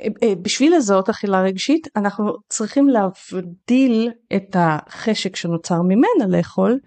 [0.00, 6.78] uh, בשביל לזהות אכילה רגשית אנחנו צריכים להבדיל את החשק שנוצר ממנה לאכול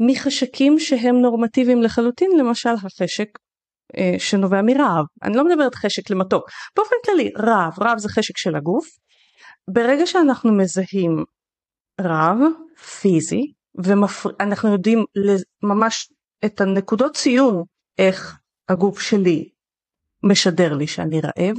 [0.00, 3.28] מחשקים שהם נורמטיביים לחלוטין, למשל החשק
[3.96, 5.04] uh, שנובע מרעב.
[5.22, 6.44] אני לא מדברת חשק למתוק,
[6.76, 8.86] באופן כללי רעב, רעב זה חשק של הגוף.
[9.70, 11.24] ברגע שאנחנו מזהים
[12.00, 12.38] רעב
[13.00, 13.52] פיזי
[13.84, 15.04] ואנחנו יודעים
[15.62, 16.12] ממש
[16.44, 17.62] את הנקודות ציון
[18.00, 19.48] איך הגוף שלי
[20.22, 21.56] משדר לי שאני רעב,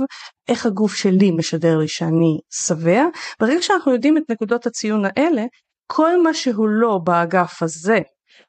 [0.47, 3.03] איך הגוף שלי משדר לי שאני שבע,
[3.39, 5.43] ברגע שאנחנו יודעים את נקודות הציון האלה,
[5.87, 7.99] כל מה שהוא לא באגף הזה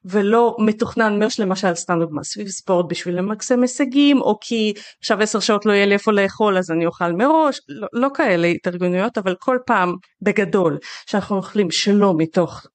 [0.05, 5.41] ולא מתוכנן מראש למשל סתם דוגמא סביב ספורט בשביל למקסם הישגים או כי עכשיו עשר
[5.41, 9.35] שעות לא יהיה לי איפה לאכול אז אני אוכל מראש לא, לא כאלה התארגנויות אבל
[9.39, 12.67] כל פעם בגדול שאנחנו אוכלים שלא מתוך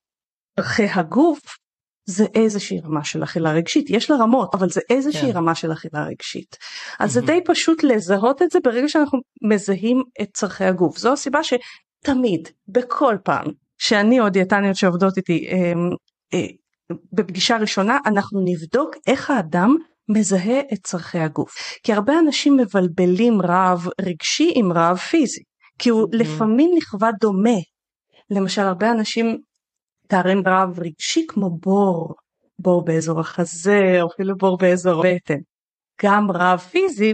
[0.57, 1.39] ערכי הגוף
[2.09, 3.89] זה איזושהי רמה של אכילה רגשית.
[3.89, 5.37] יש לה רמות אבל זה איזושהי כן.
[5.37, 6.57] רמה של אכילה רגשית.
[6.99, 10.97] אז זה די פשוט לזהות את זה ברגע שאנחנו מזהים את צורכי הגוף.
[10.97, 13.45] זו הסיבה שתמיד בכל פעם
[13.77, 15.73] שאני או דיאטניות שעובדות איתי אה,
[16.33, 16.47] אה,
[17.13, 19.75] בפגישה ראשונה אנחנו נבדוק איך האדם
[20.09, 21.51] מזהה את צורכי הגוף.
[21.83, 25.41] כי הרבה אנשים מבלבלים רעב רגשי עם רעב פיזי
[25.79, 27.59] כי הוא לפעמים נכווה דומה.
[28.29, 29.37] למשל הרבה אנשים
[30.07, 32.15] מתארים רעב רגשי כמו בור,
[32.59, 35.39] בור באזור החזה או אפילו בור באזור הבטן.
[36.03, 37.13] גם רעב פיזי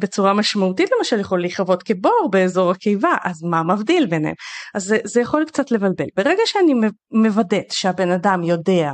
[0.00, 4.34] בצורה משמעותית למשל יכול להיחוות כבור באזור הקיבה אז מה מבדיל ביניהם
[4.74, 6.74] אז זה, זה יכול קצת לבלבל ברגע שאני
[7.10, 8.92] מוודאת שהבן אדם יודע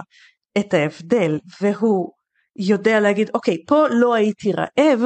[0.59, 2.11] את ההבדל והוא
[2.57, 5.01] יודע להגיד אוקיי פה לא הייתי רעב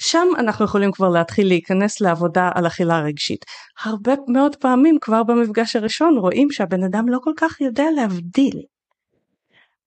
[0.00, 3.44] שם אנחנו יכולים כבר להתחיל להיכנס לעבודה על אכילה רגשית.
[3.84, 8.62] הרבה מאוד פעמים כבר במפגש הראשון רואים שהבן אדם לא כל כך יודע להבדיל.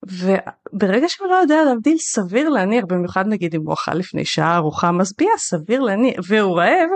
[0.07, 4.91] וברגע שהוא לא יודע להבדיל סביר להניח במיוחד נגיד אם הוא אכל לפני שעה ארוחה
[4.91, 6.89] משביעה סביר להניח והוא רעב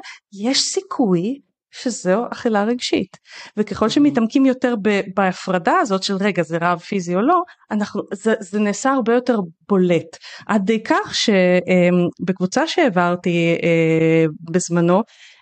[0.44, 1.40] יש סיכוי
[1.82, 3.18] שזו אכילה רגשית.
[3.58, 4.76] וככל שמתעמקים יותר
[5.16, 9.40] בהפרדה הזאת של רגע זה רעב פיזי או לא אנחנו זה, זה נעשה הרבה יותר
[9.70, 10.18] בולט.
[10.48, 15.02] עד די כך שבקבוצה שהעברתי אה, בזמנו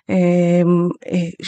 [0.09, 1.45] אמ, אה,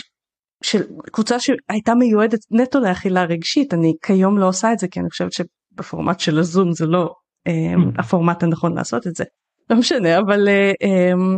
[0.64, 5.10] של קבוצה שהייתה מיועדת נטו לאכילה רגשית אני כיום לא עושה את זה כי אני
[5.10, 7.14] חושבת שבפורמט של הזום זה לא
[7.48, 8.00] אמ, mm.
[8.02, 9.24] הפורמט הנכון לעשות את זה.
[9.70, 11.38] לא משנה אבל אה, אמ,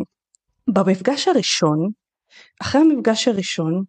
[0.73, 1.89] במפגש הראשון
[2.61, 3.83] אחרי המפגש הראשון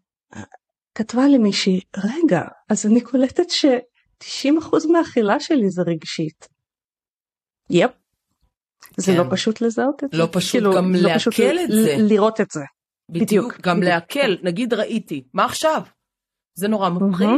[0.94, 6.48] כתבה לי מישהי רגע אז אני קולטת ש-90% מהאכילה שלי זה רגשית.
[7.70, 7.90] יפ.
[8.96, 9.30] זה לא כן.
[9.30, 10.18] פשוט לזהות את זה.
[10.18, 11.34] לא פשוט כאילו, גם לא לעכל פשוט
[11.64, 11.96] את זה.
[11.98, 12.60] לראות את זה.
[13.08, 15.82] בדיוק, בדיוק גם לעכל, נגיד ראיתי, מה עכשיו?
[16.54, 17.28] זה נורא מפחיד.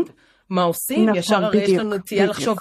[0.51, 1.05] מה עושים?
[1.05, 2.59] נכון, ישר הרי יש לנו נטייה לחשוב,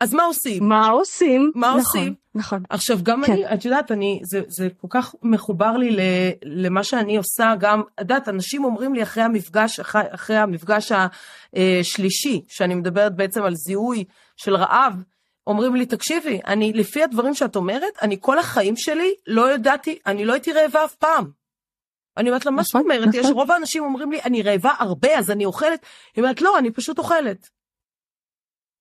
[0.00, 0.68] אז מה עושים?
[0.68, 1.52] מה עושים?
[1.54, 2.14] מה נכון, עושים?
[2.34, 2.62] נכון.
[2.70, 3.32] עכשיו גם כן.
[3.32, 6.00] אני, את יודעת, אני, זה, זה כל כך מחובר לי ל,
[6.44, 12.42] למה שאני עושה, גם, את יודעת, אנשים אומרים לי אחרי המפגש, אחרי, אחרי המפגש השלישי,
[12.48, 14.04] שאני מדברת בעצם על זיהוי
[14.36, 15.02] של רעב,
[15.46, 20.24] אומרים לי, תקשיבי, אני, לפי הדברים שאת אומרת, אני כל החיים שלי לא ידעתי, אני
[20.24, 21.30] לא הייתי רעבה אף פעם.
[22.16, 23.14] אני אומרת לה, מה זאת נכון, אומרת?
[23.14, 23.32] יש נכון.
[23.32, 25.86] רוב האנשים אומרים לי, אני רעבה הרבה, אז אני אוכלת.
[26.16, 27.48] היא אומרת, לא, אני פשוט אוכלת.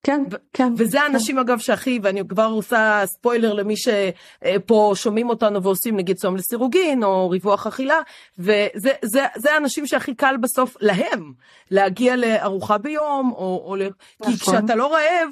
[0.07, 0.73] כן, כן.
[0.77, 1.41] וזה האנשים כן.
[1.41, 7.29] אגב שהכי, ואני כבר עושה ספוילר למי שפה שומעים אותנו ועושים נגיד צום לסירוגין או
[7.29, 7.99] ריווח אכילה,
[8.39, 11.33] וזה זה, זה האנשים שהכי קל בסוף להם
[11.71, 13.75] להגיע לארוחה ביום, או, או
[14.19, 14.33] נכון.
[14.33, 15.29] כי כשאתה לא רעב,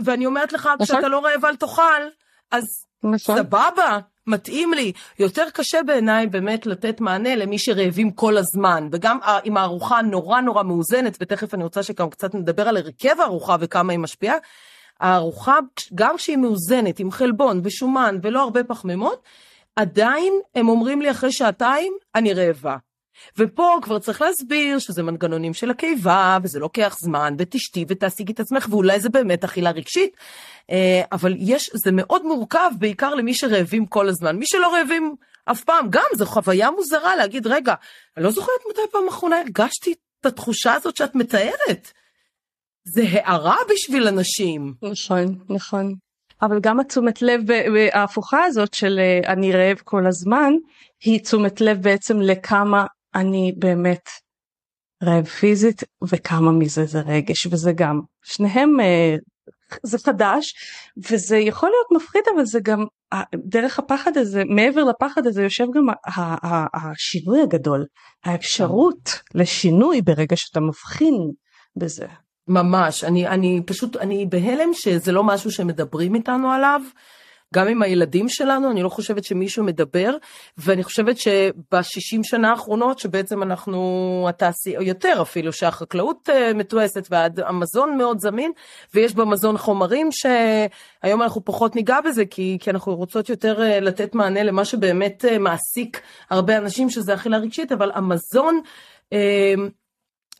[0.00, 0.86] ואני אומרת לך, נכון.
[0.86, 2.02] כשאתה לא רעב אל תאכל,
[2.50, 2.64] אז
[3.04, 3.18] נכון.
[3.36, 4.92] סבבה, מתאים לי.
[5.18, 10.62] יותר קשה בעיניי באמת לתת מענה למי שרעבים כל הזמן, וגם עם הארוחה נורא נורא
[10.62, 14.36] מאוזנת, ותכף אני רוצה שגם קצת נדבר על הרכב הארוחה וכמה היא משפיעה.
[15.00, 15.56] הארוחה,
[15.94, 19.22] גם כשהיא מאוזנת, עם חלבון ושומן ולא הרבה פחמימות,
[19.76, 22.76] עדיין הם אומרים לי אחרי שעתיים, אני רעבה.
[23.38, 28.66] ופה כבר צריך להסביר שזה מנגנונים של הקיבה, וזה לוקח זמן, ותשתי ותעסיקי את עצמך,
[28.70, 30.16] ואולי זה באמת אכילה רגשית,
[31.12, 34.36] אבל יש, זה מאוד מורכב, בעיקר למי שרעבים כל הזמן.
[34.36, 37.74] מי שלא רעבים אף פעם, גם זו חוויה מוזרה להגיד, רגע,
[38.16, 41.92] אני לא זוכרת מתי פעם אחרונה הרגשתי את התחושה הזאת שאת מתארת.
[42.84, 44.74] זה הערה בשביל אנשים.
[44.82, 45.94] נכון, נכון.
[46.42, 47.40] אבל גם התשומת לב
[47.92, 50.52] ההפוכה הזאת של אני רעב כל הזמן,
[51.04, 54.08] היא תשומת לב בעצם לכמה אני באמת
[55.02, 58.76] רעב פיזית וכמה מזה זה רגש וזה גם שניהם
[59.82, 60.54] זה חדש
[61.10, 62.84] וזה יכול להיות מפחיד אבל זה גם
[63.34, 65.86] דרך הפחד הזה מעבר לפחד הזה יושב גם
[66.74, 67.86] השינוי הגדול
[68.24, 71.14] האפשרות לשינוי ברגע שאתה מבחין
[71.76, 72.06] בזה.
[72.48, 76.80] ממש אני אני פשוט אני בהלם שזה לא משהו שמדברים איתנו עליו
[77.54, 80.16] גם עם הילדים שלנו, אני לא חושבת שמישהו מדבר,
[80.58, 88.20] ואני חושבת שבשישים שנה האחרונות, שבעצם אנחנו, התעשייה, יותר אפילו, שהחקלאות אה, מתועסת והמזון מאוד
[88.20, 88.52] זמין,
[88.94, 94.14] ויש במזון חומרים שהיום אנחנו פחות ניגע בזה, כי, כי אנחנו רוצות יותר אה, לתת
[94.14, 98.60] מענה למה שבאמת אה, מעסיק הרבה אנשים, שזה אכילה רגשית, אבל המזון,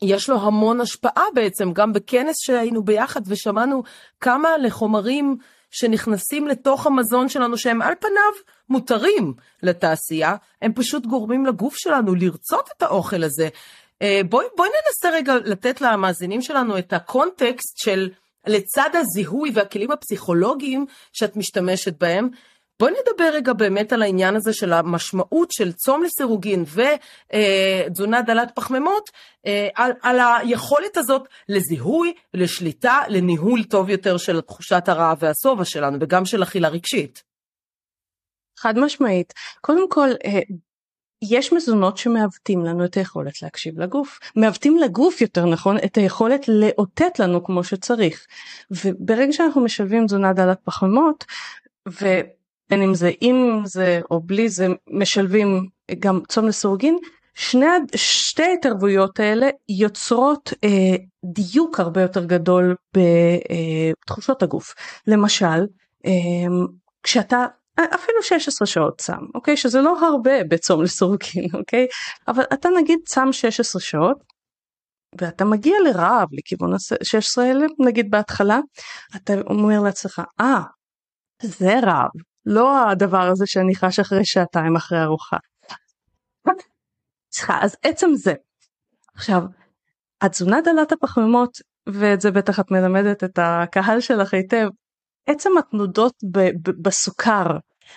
[0.01, 3.83] יש לו המון השפעה בעצם, גם בכנס שהיינו ביחד ושמענו
[4.19, 5.37] כמה לחומרים
[5.71, 8.33] שנכנסים לתוך המזון שלנו שהם על פניו
[8.69, 13.49] מותרים לתעשייה, הם פשוט גורמים לגוף שלנו לרצות את האוכל הזה.
[14.01, 18.09] אה, בואי בוא ננסה רגע לתת למאזינים שלנו את הקונטקסט של
[18.47, 22.29] לצד הזיהוי והכלים הפסיכולוגיים שאת משתמשת בהם,
[22.79, 28.51] בואי נדבר רגע באמת על העניין הזה של המשמעות של צום לסירוגין ותזונה אה, דלת
[28.55, 29.09] פחמימות,
[29.45, 35.97] אה, על, על היכולת הזאת לזיהוי, לשליטה, לניהול טוב יותר של תחושת הרעב והשובע שלנו
[36.01, 37.23] וגם של אכילה רגשית.
[38.59, 39.33] חד משמעית.
[39.61, 40.39] קודם כל, אה,
[41.21, 47.19] יש מזונות שמעוותים לנו את היכולת להקשיב לגוף, מעוותים לגוף יותר נכון את היכולת לאותת
[47.19, 48.27] לנו כמו שצריך.
[48.71, 51.25] וברגע שאנחנו משלבים תזונה דלת פחמימות,
[51.89, 52.05] ו...
[52.69, 55.67] בין אם זה עם זה או בלי זה משלבים
[55.99, 56.97] גם צום לסורגין
[57.35, 64.73] שני, שתי ההתערבויות האלה יוצרות אה, דיוק הרבה יותר גדול בתחושות הגוף.
[65.07, 65.65] למשל,
[66.05, 66.11] אה,
[67.03, 69.57] כשאתה אפילו 16 שעות צם, אוקיי?
[69.57, 71.87] שזה לא הרבה בצום לסורגין, אוקיי?
[72.27, 74.17] אבל אתה נגיד צם 16 שעות
[75.21, 78.59] ואתה מגיע לרעב לכיוון ה-16 האלה, נגיד בהתחלה,
[79.15, 82.09] אתה אומר לעצמך, אה, ah, זה רעב,
[82.45, 85.37] לא הדבר הזה שאני חש אחרי שעתיים אחרי ארוחה.
[87.31, 88.33] סליחה, אז עצם זה.
[89.15, 89.41] עכשיו,
[90.21, 91.57] התזונה דלת הפחמימות,
[91.89, 94.67] ואת זה בטח את מלמדת את הקהל שלך היטב,
[95.25, 97.45] עצם התנודות ב- ב- בסוכר,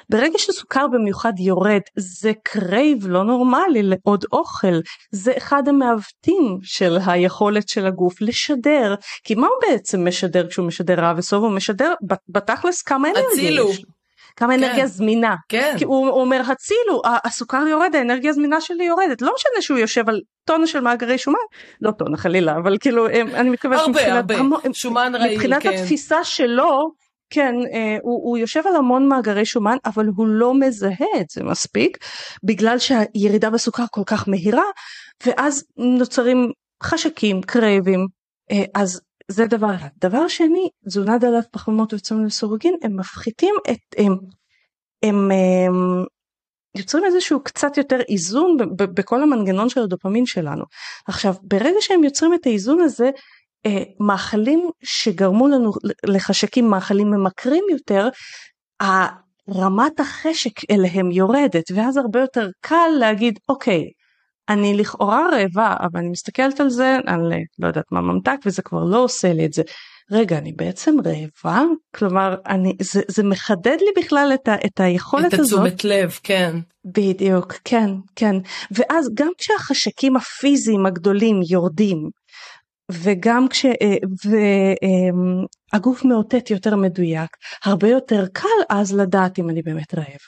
[0.09, 7.69] ברגע שסוכר במיוחד יורד זה קרייב לא נורמלי לעוד אוכל זה אחד המעוותים של היכולת
[7.69, 11.95] של הגוף לשדר כי מה הוא בעצם משדר כשהוא משדר רע וסוף הוא משדר
[12.29, 13.85] בתכלס כמה אנרגיה יש.
[14.37, 14.65] כמה כן.
[14.65, 15.35] אנרגיה זמינה.
[15.49, 15.75] כן.
[15.79, 19.23] כי הוא, הוא אומר הצילו, הסוכר יורד, האנרגיה הזמינה שלי יורדת.
[19.23, 21.39] לא משנה שהוא יושב על טונה של מאגרי שומן,
[21.81, 25.69] לא טונה חלילה, אבל כאילו אני מתכוונת הרבה, מבחינת, הרבה, המו, שומן רעיל, מבחינת כן.
[25.69, 26.91] התפיסה שלו,
[27.31, 31.45] כן, אה, הוא, הוא יושב על המון מאגרי שומן, אבל הוא לא מזהה את זה
[31.45, 31.99] מספיק,
[32.45, 34.65] בגלל שהירידה בסוכר כל כך מהירה,
[35.27, 38.07] ואז נוצרים חשקים, קרייבים,
[38.51, 39.01] אה, אז
[39.33, 39.89] זה דבר אחד.
[40.01, 44.17] דבר שני, תזונה דלת פחמימות וצום לסורוגין, הם מפחיתים את, הם,
[45.03, 45.31] הם,
[45.67, 46.05] הם
[46.77, 50.65] יוצרים איזשהו קצת יותר איזון בכל המנגנון של הדופמין שלנו.
[51.07, 53.11] עכשיו, ברגע שהם יוצרים את האיזון הזה,
[53.67, 55.73] אה, מאכלים שגרמו לנו
[56.07, 58.09] לחשקים מאכלים ממכרים יותר,
[59.51, 63.91] רמת החשק אליהם יורדת ואז הרבה יותר קל להגיד אוקיי
[64.49, 68.85] אני לכאורה רעבה אבל אני מסתכלת על זה על לא יודעת מה ממתק וזה כבר
[68.85, 69.63] לא עושה לי את זה.
[70.11, 71.63] רגע אני בעצם רעבה
[71.97, 75.67] כלומר אני זה, זה מחדד לי בכלל את, ה, את היכולת את הזאת.
[75.67, 76.57] את התשומת לב כן.
[76.85, 78.35] בדיוק כן כן
[78.71, 82.11] ואז גם כשהחשקים הפיזיים הגדולים יורדים
[82.93, 84.45] וגם כשהגוף
[86.05, 87.31] אה, מאותת יותר מדויק
[87.65, 90.21] הרבה יותר קל אז לדעת אם אני באמת רעב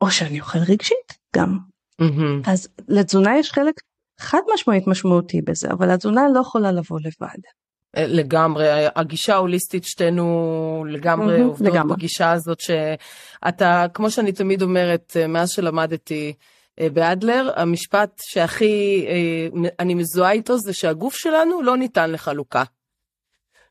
[0.00, 1.58] או שאני אוכל רגשית גם
[2.02, 2.50] Mm-hmm.
[2.50, 3.74] אז לתזונה יש חלק
[4.20, 7.38] חד משמעית משמעותי בזה, אבל התזונה לא יכולה לבוא לבד.
[7.96, 11.96] אה, לגמרי, הגישה ההוליסטית שתינו לגמרי mm-hmm, עובדות לגמרי.
[11.96, 16.32] בגישה הזאת שאתה, כמו שאני תמיד אומרת, אה, מאז שלמדתי
[16.80, 19.06] אה, באדלר, המשפט שהכי
[19.78, 22.62] אני מזוהה איתו זה שהגוף שלנו לא ניתן לחלוקה.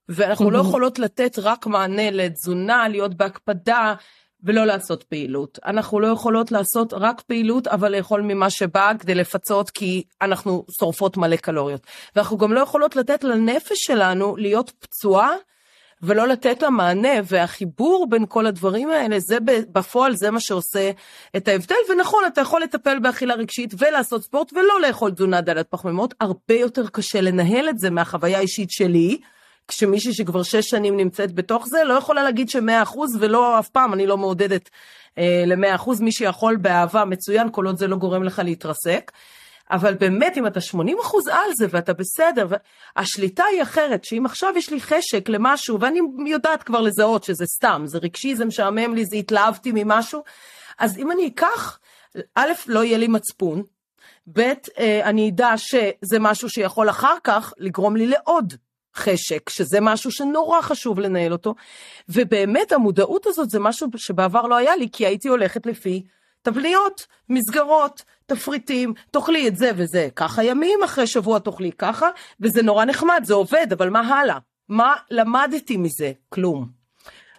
[0.10, 0.54] ואנחנו mm-hmm.
[0.54, 3.94] לא יכולות לתת רק מענה לתזונה, להיות בהקפדה,
[4.44, 5.60] ולא לעשות פעילות.
[5.66, 11.18] אנחנו לא יכולות לעשות רק פעילות, אבל לאכול ממה שבא כדי לפצות, כי אנחנו שורפות
[11.18, 11.82] מלא קלוריות.
[12.16, 15.32] ואנחנו גם לא יכולות לתת לנפש שלנו להיות פצועה.
[16.04, 19.38] ולא לתת לה מענה, והחיבור בין כל הדברים האלה, זה
[19.72, 20.92] בפועל זה מה שעושה
[21.38, 26.14] את ההבדל, ונכון, אתה יכול לטפל באכילה רגשית ולעשות ספורט ולא לאכול תזונה דלת פחמימות,
[26.20, 29.18] הרבה יותר קשה לנהל את זה מהחוויה האישית שלי,
[29.67, 33.93] כשמישהי שכבר שש שנים נמצאת בתוך זה, לא יכולה להגיד שמאה אחוז, ולא אף פעם,
[33.93, 34.69] אני לא מעודדת
[35.17, 39.12] אה, למאה אחוז, מי שיכול באהבה מצוין, כל עוד זה לא גורם לך להתרסק.
[39.71, 42.47] אבל באמת, אם אתה 80 אחוז על זה ואתה בסדר,
[42.95, 47.82] השליטה היא אחרת, שאם עכשיו יש לי חשק למשהו, ואני יודעת כבר לזהות שזה סתם,
[47.86, 50.24] זה רגשי, זה משעמם לי, זה התלהבתי ממשהו,
[50.80, 51.80] אז אם אני אקח,
[52.36, 53.63] א', לא יהיה לי מצפון,
[54.34, 58.54] ב', אה, אני אדע שזה משהו שיכול אחר כך לגרום לי לעוד
[58.96, 61.56] חשק, שזה משהו שנורא חשוב לנהל אותו,
[62.10, 66.04] ובאמת המודעות הזאת זה משהו שבעבר לא היה לי, כי הייתי הולכת לפי
[66.42, 72.86] תבניות, מסגרות, תפריטים, תאכלי את זה וזה ככה ימים, אחרי שבוע תאכלי ככה, וזה נורא
[72.86, 74.38] נחמד, זה עובד, אבל מה הלאה?
[74.70, 76.12] מה למדתי מזה?
[76.30, 76.82] כלום.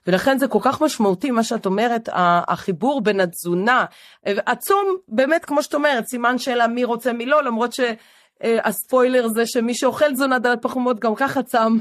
[0.07, 3.85] ולכן זה כל כך משמעותי מה שאת אומרת, החיבור בין התזונה,
[4.27, 7.73] הצום באמת כמו שאת אומרת, סימן שאלה מי רוצה מי לא, למרות
[8.43, 11.79] שהספוילר זה שמי שאוכל תזונה דלת פחמות גם ככה צם,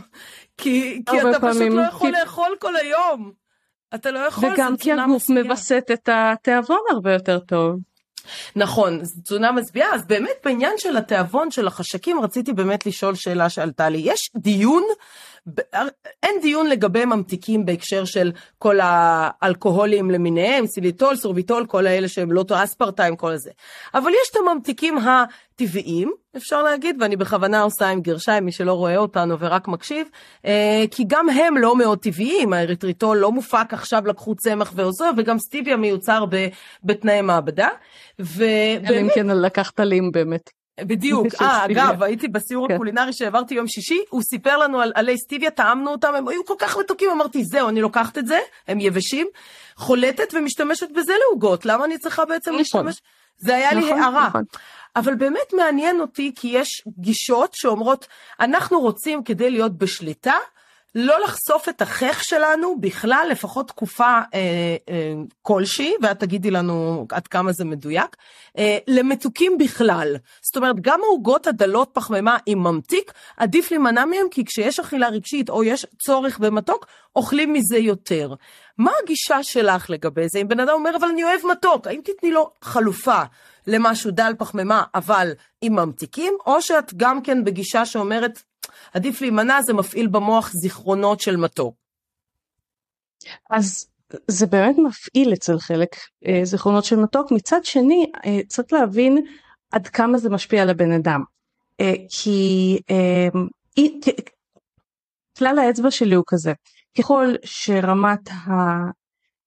[0.58, 2.22] כי, כי אתה פעמים, פשוט לא יכול כי...
[2.22, 3.32] לאכול כל היום.
[3.96, 7.76] אתה לא יכול, וגם כי הגוף מווסת את התיאבון הרבה יותר טוב.
[8.56, 13.90] נכון, תזונה משביעה, אז באמת בעניין של התיאבון של החשקים רציתי באמת לשאול שאלה שעלתה
[13.90, 13.98] לי.
[13.98, 14.84] יש דיון
[16.24, 22.44] אין דיון לגבי ממתיקים בהקשר של כל האלכוהולים למיניהם, סיליטול, סורביטול, כל האלה שהם לא
[22.52, 23.52] אספרטיים, כל זה.
[23.94, 28.98] אבל יש את הממתיקים הטבעיים, אפשר להגיד, ואני בכוונה עושה עם גרשיים, מי שלא רואה
[28.98, 30.08] אותנו ורק מקשיב,
[30.46, 35.40] אה, כי גם הם לא מאוד טבעיים, האריתריטול לא מופק, עכשיו לקחו צמח ועוזר, וגם
[35.40, 36.26] סטיביה מיוצר
[36.84, 37.70] בתנאי מעבדה.
[38.20, 38.90] ובאמת...
[38.90, 40.61] אלא אם כן לקחת לים באמת.
[40.88, 42.74] בדיוק, אה, אגב, הייתי בסיור כן.
[42.74, 46.54] הקולינרי שהעברתי יום שישי, הוא סיפר לנו על עלי סטיביה, טעמנו אותם, הם היו כל
[46.60, 49.28] כך מתוקים, אמרתי, זהו, אני לוקחת את זה, הם יבשים,
[49.76, 52.60] חולטת ומשתמשת בזה לעוגות, למה אני צריכה בעצם נכון.
[52.60, 53.02] להשתמש?
[53.38, 54.28] זה היה נכון, לי הערה.
[54.28, 54.44] נכון.
[54.96, 58.08] אבל באמת מעניין אותי, כי יש גישות שאומרות,
[58.40, 60.36] אנחנו רוצים כדי להיות בשליטה,
[60.96, 67.28] לא לחשוף את החך שלנו בכלל, לפחות תקופה אה, אה, כלשהי, ואת תגידי לנו עד
[67.28, 68.16] כמה זה מדויק,
[68.58, 70.16] אה, למתוקים בכלל.
[70.42, 75.50] זאת אומרת, גם העוגות הדלות פחמימה עם ממתיק, עדיף להימנע מהם, כי כשיש אכילה רגשית
[75.50, 78.34] או יש צורך במתוק, אוכלים מזה יותר.
[78.78, 80.40] מה הגישה שלך לגבי זה?
[80.40, 83.22] אם בן אדם אומר, אבל אני אוהב מתוק, האם תתני לו חלופה
[83.68, 88.44] למשהו דל פחמימה, אבל עם ממתיקים, או שאת גם כן בגישה שאומרת,
[88.94, 91.76] עדיף להימנע, זה מפעיל במוח זיכרונות של מתוק.
[93.50, 93.88] אז
[94.28, 99.26] זה באמת מפעיל אצל חלק אה, זיכרונות של מתוק, מצד שני אה, צריך להבין
[99.72, 101.22] עד כמה זה משפיע על הבן אדם.
[101.82, 103.28] אה, כי אה,
[105.38, 106.54] כלל האצבע שלי הוא כזה,
[106.98, 108.30] ככל שרמת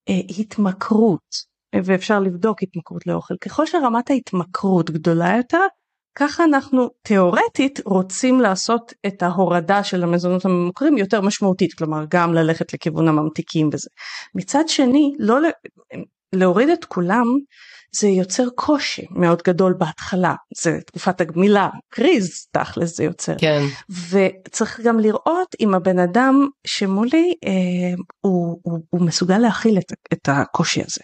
[0.09, 1.55] ההתמכרות,
[1.85, 5.67] ואפשר לבדוק התמכרות לאוכל, ככל שרמת ההתמכרות גדולה יותר,
[6.15, 12.75] ככה אנחנו תיאורטית רוצים לעשות את ההורדה של המזונות הממוכרים יותר משמעותית, כלומר גם ללכת
[12.75, 13.89] לכיוון הממתיקים וזה.
[14.35, 15.39] מצד שני, לא
[16.33, 17.25] להוריד את כולם
[17.97, 23.35] זה יוצר קושי מאוד גדול בהתחלה, זה תקופת הגמילה, קריז תכלס זה יוצר.
[23.39, 23.63] כן.
[24.11, 27.51] וצריך גם לראות אם הבן אדם שמולי אה,
[28.21, 31.01] הוא, הוא, הוא מסוגל להכיל את, את הקושי הזה.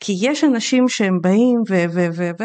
[0.00, 1.84] כי יש אנשים שהם באים ו...
[1.94, 2.44] ו, ו, ו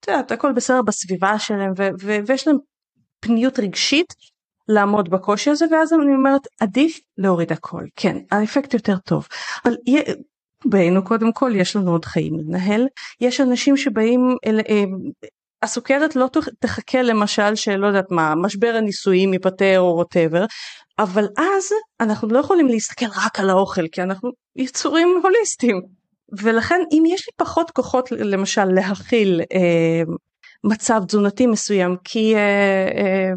[0.00, 2.56] את יודעת, הכל בסדר בסביבה שלהם ו- ו- ויש להם
[3.20, 4.14] פניות רגשית
[4.68, 7.84] לעמוד בקושי הזה ואז אני אומרת עדיף להוריד הכל.
[7.96, 9.26] כן האפקט יותר טוב.
[9.64, 9.76] אבל
[10.64, 12.86] בינו קודם כל יש לנו עוד חיים לנהל.
[13.20, 14.84] יש אנשים שבאים אל, אה,
[15.62, 20.44] הסוכרת לא תחכה למשל שלא יודעת מה משבר הנישואים ייפתר או ווטאבר
[20.98, 21.64] אבל אז
[22.00, 25.82] אנחנו לא יכולים להסתכל רק על האוכל כי אנחנו יצורים הוליסטיים
[26.38, 30.02] ולכן אם יש לי פחות כוחות למשל להכיל אה,
[30.64, 33.30] מצב תזונתי מסוים כי, אה, אה,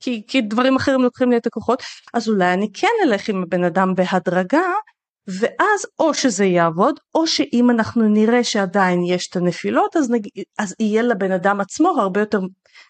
[0.00, 1.82] כי, כי דברים אחרים לוקחים לי את הכוחות
[2.14, 4.72] אז אולי אני כן אלך עם הבן אדם בהדרגה
[5.26, 10.26] ואז או שזה יעבוד או שאם אנחנו נראה שעדיין יש את הנפילות אז, נג...
[10.58, 12.40] אז יהיה לבן אדם עצמו הרבה יותר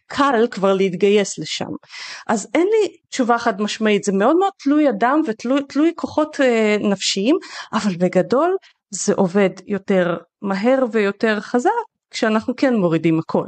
[0.07, 1.71] קל כבר להתגייס לשם.
[2.29, 7.37] אז אין לי תשובה חד משמעית זה מאוד מאוד תלוי אדם ותלוי כוחות אה, נפשיים
[7.73, 8.57] אבל בגדול
[8.95, 11.71] זה עובד יותר מהר ויותר חזק
[12.11, 13.47] כשאנחנו כן מורידים הכל.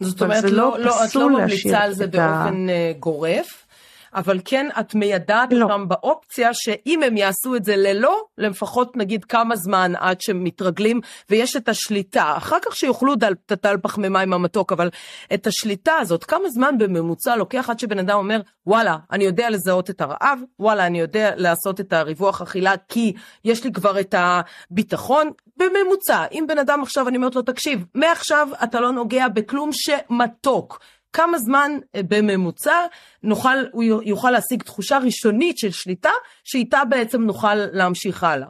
[0.00, 2.72] זאת אומרת, לא, לא, לא, את לא ממליצה על זה באופן ה...
[2.72, 3.65] uh, גורף,
[4.14, 5.64] אבל כן את מיידעת לא.
[5.64, 11.00] אותם באופציה שאם הם יעשו את זה ללא, לפחות נגיד כמה זמן עד שהם מתרגלים,
[11.30, 14.90] ויש את השליטה, אחר כך שיאכלו דל, תטל פחמימה עם המתוק, אבל
[15.34, 19.90] את השליטה הזאת, כמה זמן בממוצע לוקח עד שבן אדם אומר, וואלה, אני יודע לזהות
[19.90, 23.12] את הרעב, וואלה, אני יודע לעשות את הריווח אכילה, כי
[23.44, 26.24] יש לי כבר את הביטחון, בממוצע.
[26.32, 30.80] אם בן אדם עכשיו, אני אומרת לו, תקשיב, מעכשיו אתה לא נוגע בכלום שמתוק.
[31.16, 32.86] כמה זמן אה, בממוצע
[33.22, 36.10] נוכל, הוא יוכל להשיג תחושה ראשונית של שליטה,
[36.44, 38.48] שאיתה בעצם נוכל להמשיך הלאה.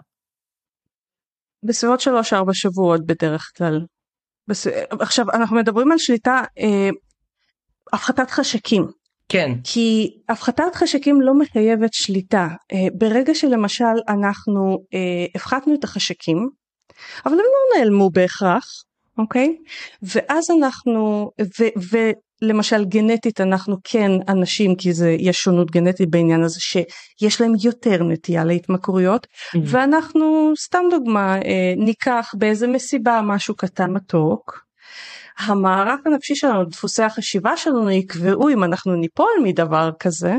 [1.63, 2.05] בסביבות 3-4
[2.53, 3.81] שבועות בדרך כלל.
[4.49, 4.67] בס...
[4.91, 6.91] עכשיו אנחנו מדברים על שליטה, אה,
[7.93, 8.87] הפחתת חשקים.
[9.29, 9.51] כן.
[9.65, 12.49] כי הפחתת חשקים לא מחייבת שליטה.
[12.73, 16.49] אה, ברגע שלמשל אנחנו אה, הפחתנו את החשקים,
[17.27, 18.85] אבל הם לא נעלמו בהכרח,
[19.19, 19.57] אוקיי?
[20.03, 21.65] ואז אנחנו, ו,
[22.43, 28.03] ולמשל גנטית אנחנו כן אנשים, כי זה, יש שונות גנטית בעניין הזה, שיש להם יותר
[28.03, 29.59] נטייה להתמכרויות, mm-hmm.
[29.65, 34.67] ואנחנו, סתם דוגמה, אה, ניקח באיזה מסיבה משהו קטן מתוק,
[35.39, 40.35] המערך הנפשי שלנו, דפוסי החשיבה שלנו יקבעו אם אנחנו ניפול מדבר כזה,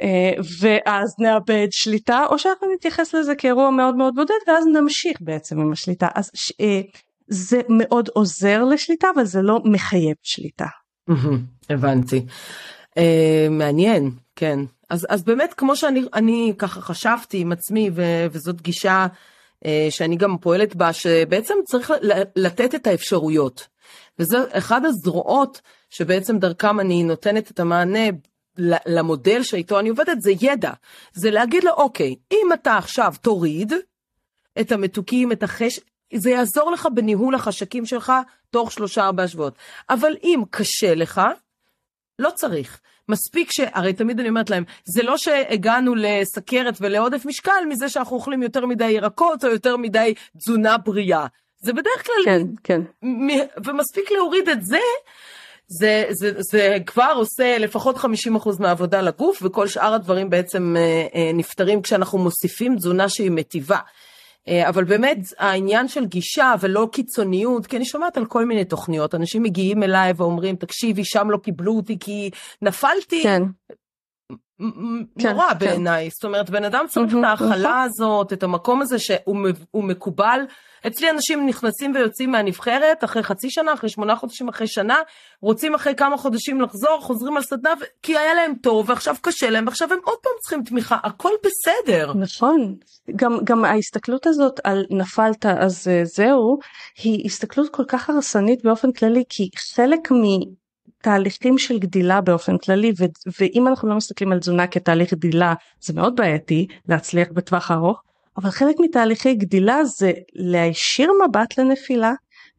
[0.00, 5.60] אה, ואז נאבד שליטה, או שאנחנו נתייחס לזה כאירוע מאוד מאוד בודד, ואז נמשיך בעצם
[5.60, 6.08] עם השליטה.
[6.14, 6.80] אז אה,
[7.26, 10.66] זה מאוד עוזר לשליטה, אבל זה לא מחייב שליטה.
[11.70, 12.26] הבנתי.
[12.98, 13.00] Uh,
[13.50, 14.58] מעניין, כן.
[14.90, 19.06] אז, אז באמת, כמו שאני ככה חשבתי עם עצמי, ו, וזאת גישה
[19.64, 21.92] uh, שאני גם פועלת בה, שבעצם צריך
[22.36, 23.68] לתת את האפשרויות.
[24.18, 25.60] וזה אחד הזרועות
[25.90, 28.08] שבעצם דרכם אני נותנת את המענה
[28.86, 30.72] למודל שאיתו אני עובדת, זה ידע.
[31.12, 33.72] זה להגיד לו, אוקיי, אם אתה עכשיו תוריד
[34.60, 35.80] את המתוקים, את החש...
[36.14, 38.12] זה יעזור לך בניהול החשקים שלך
[38.50, 39.54] תוך שלושה ארבעה שבועות.
[39.90, 41.20] אבל אם קשה לך,
[42.18, 42.80] לא צריך.
[43.08, 43.60] מספיק ש...
[43.72, 48.66] הרי תמיד אני אומרת להם, זה לא שהגענו לסכרת ולעודף משקל מזה שאנחנו אוכלים יותר
[48.66, 51.26] מדי ירקות או יותר מדי תזונה בריאה.
[51.62, 52.24] זה בדרך כלל...
[52.24, 52.80] כן, כן.
[53.64, 54.78] ומספיק להוריד את זה,
[55.66, 58.06] זה, זה, זה כבר עושה לפחות 50%
[58.58, 63.78] מהעבודה לגוף, וכל שאר הדברים בעצם אה, אה, נפתרים כשאנחנו מוסיפים תזונה שהיא מטיבה.
[64.48, 69.14] אה, אבל באמת העניין של גישה ולא קיצוניות, כי אני שומעת על כל מיני תוכניות,
[69.14, 72.30] אנשים מגיעים אליי ואומרים, תקשיבי, שם לא קיבלו אותי כי
[72.62, 73.22] נפלתי.
[73.22, 73.42] כן.
[74.60, 76.10] נורא כן, בעיניי, כן.
[76.10, 80.40] זאת אומרת, בן אדם צריך את ההכלה הזאת, את המקום הזה שהוא מקובל.
[80.86, 84.96] אצלי אנשים נכנסים ויוצאים מהנבחרת אחרי חצי שנה, אחרי שמונה חודשים, אחרי שנה,
[85.40, 89.66] רוצים אחרי כמה חודשים לחזור, חוזרים על סדנה, כי היה להם טוב, ועכשיו קשה להם,
[89.66, 92.12] ועכשיו הם עוד פעם צריכים תמיכה, הכל בסדר.
[92.14, 92.76] נכון,
[93.16, 96.58] גם, גם ההסתכלות הזאת על נפלת אז אה, זהו,
[97.02, 100.24] היא הסתכלות כל כך הרסנית באופן כללי, כי חלק מ...
[101.04, 103.04] תהליכים של גדילה באופן כללי ו-
[103.40, 108.02] ואם אנחנו לא מסתכלים על תזונה כתהליך גדילה זה מאוד בעייתי להצליח בטווח ארוך
[108.36, 112.12] אבל חלק מתהליכי גדילה זה להישיר מבט לנפילה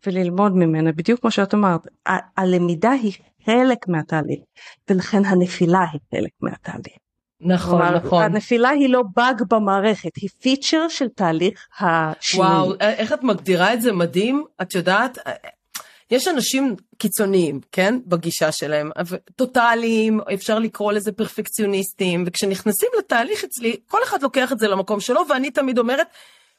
[0.08, 3.14] וללמוד ממנה בדיוק כמו שאת אמרת ה- הלמידה היא
[3.46, 4.40] חלק מהתהליך
[4.90, 6.98] ולכן הנפילה היא חלק מהתהליך.
[7.42, 8.24] נכון כלומר, נכון.
[8.24, 12.48] הנפילה היא לא באג במערכת היא פיצ'ר של תהליך השינוי.
[12.48, 15.18] וואו איך את מגדירה את זה מדהים את יודעת
[16.12, 18.00] יש אנשים קיצוניים, כן?
[18.06, 18.92] בגישה שלהם,
[19.36, 25.22] טוטאליים, אפשר לקרוא לזה פרפקציוניסטים, וכשנכנסים לתהליך אצלי, כל אחד לוקח את זה למקום שלו,
[25.30, 26.08] ואני תמיד אומרת,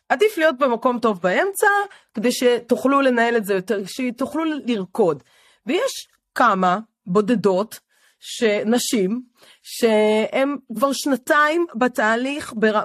[0.09, 1.67] עדיף להיות במקום טוב באמצע,
[2.15, 5.23] כדי שתוכלו לנהל את זה יותר, שתוכלו לרקוד.
[5.67, 7.81] ויש כמה בודדות,
[8.21, 9.23] שנשים,
[9.63, 12.83] שהם כבר שנתיים בתהליך, בר...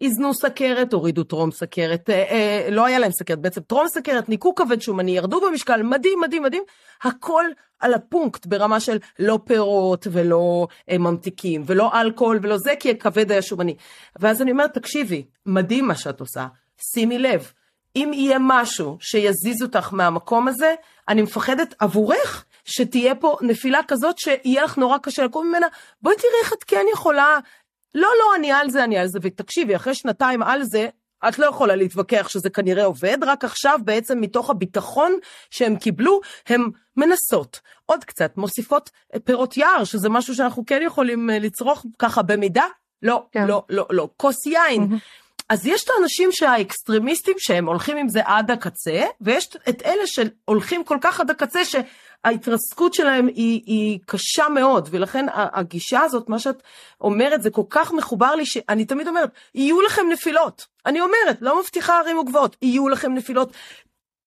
[0.00, 4.54] איזנו סכרת, הורידו טרום סכרת, אה, אה, לא היה להם סכרת, בעצם טרום סכרת, ניקו
[4.54, 6.62] כבד שומני, ירדו במשקל, מדהים, מדהים, מדהים,
[7.02, 7.44] הכל
[7.80, 13.30] על הפונקט ברמה של לא פירות ולא אה, ממתיקים ולא אלכוהול ולא זה, כי הכבד
[13.30, 13.76] היה שומני.
[14.18, 16.46] ואז אני אומרת, תקשיבי, מדהים מה שאת עושה,
[16.94, 17.52] שימי לב,
[17.96, 20.74] אם יהיה משהו שיזיז אותך מהמקום הזה,
[21.08, 25.66] אני מפחדת עבורך שתהיה פה נפילה כזאת שיהיה לך נורא קשה לקום ממנה,
[26.02, 27.38] בואי תראי איך את כן יכולה
[27.94, 30.88] לא, לא, אני על זה, אני על זה, ותקשיבי, אחרי שנתיים על זה,
[31.28, 35.12] את לא יכולה להתווכח שזה כנראה עובד, רק עכשיו בעצם מתוך הביטחון
[35.50, 38.90] שהם קיבלו, הם מנסות עוד קצת, מוסיפות
[39.24, 42.64] פירות יער, שזה משהו שאנחנו כן יכולים אה, לצרוך ככה במידה,
[43.02, 43.46] לא, כן.
[43.46, 44.82] לא, לא, לא, כוס יין.
[44.82, 45.24] Mm-hmm.
[45.48, 50.84] אז יש את האנשים שהאקסטרימיסטים שהם הולכים עם זה עד הקצה, ויש את אלה שהולכים
[50.84, 51.64] כל כך עד הקצה
[52.24, 56.62] שההתרסקות שלהם היא, היא קשה מאוד, ולכן הגישה הזאת, מה שאת
[57.00, 60.66] אומרת, זה כל כך מחובר לי, שאני תמיד אומרת, יהיו לכם נפילות.
[60.86, 63.52] אני אומרת, לא מבטיחה ערים וגבעות, יהיו לכם נפילות.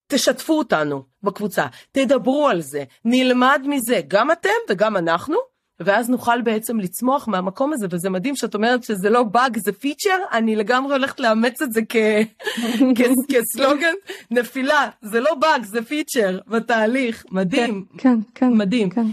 [0.07, 5.37] תשתפו אותנו בקבוצה, תדברו על זה, נלמד מזה, גם אתם וגם אנחנו,
[5.80, 10.17] ואז נוכל בעצם לצמוח מהמקום הזה, וזה מדהים שאת אומרת שזה לא באג, זה פיצ'ר,
[10.32, 11.95] אני לגמרי הולכת לאמץ את זה כ...
[12.97, 13.01] כ...
[13.32, 13.93] כסלוגן,
[14.32, 18.89] נפילה, זה לא באג, זה פיצ'ר בתהליך, מדהים, כן, כן, כן מדהים.
[18.89, 19.05] כן.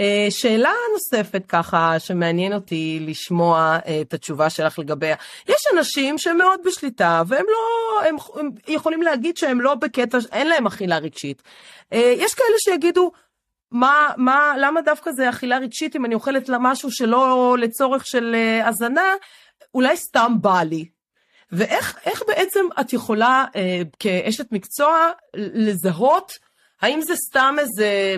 [0.00, 5.16] Uh, שאלה נוספת ככה שמעניין אותי לשמוע uh, את התשובה שלך לגביה.
[5.48, 10.48] יש אנשים שהם מאוד בשליטה והם לא, הם, הם יכולים להגיד שהם לא בקטע, אין
[10.48, 11.42] להם אכילה רגשית.
[11.94, 13.10] Uh, יש כאלה שיגידו,
[13.70, 18.34] מה, מה, למה דווקא זה אכילה רגשית אם אני אוכלת לה משהו שלא לצורך של
[18.34, 19.14] אה, הזנה,
[19.74, 20.88] אולי סתם בא לי.
[21.52, 26.32] ואיך בעצם את יכולה אה, כאשת מקצוע לזהות
[26.80, 28.16] האם זה סתם איזה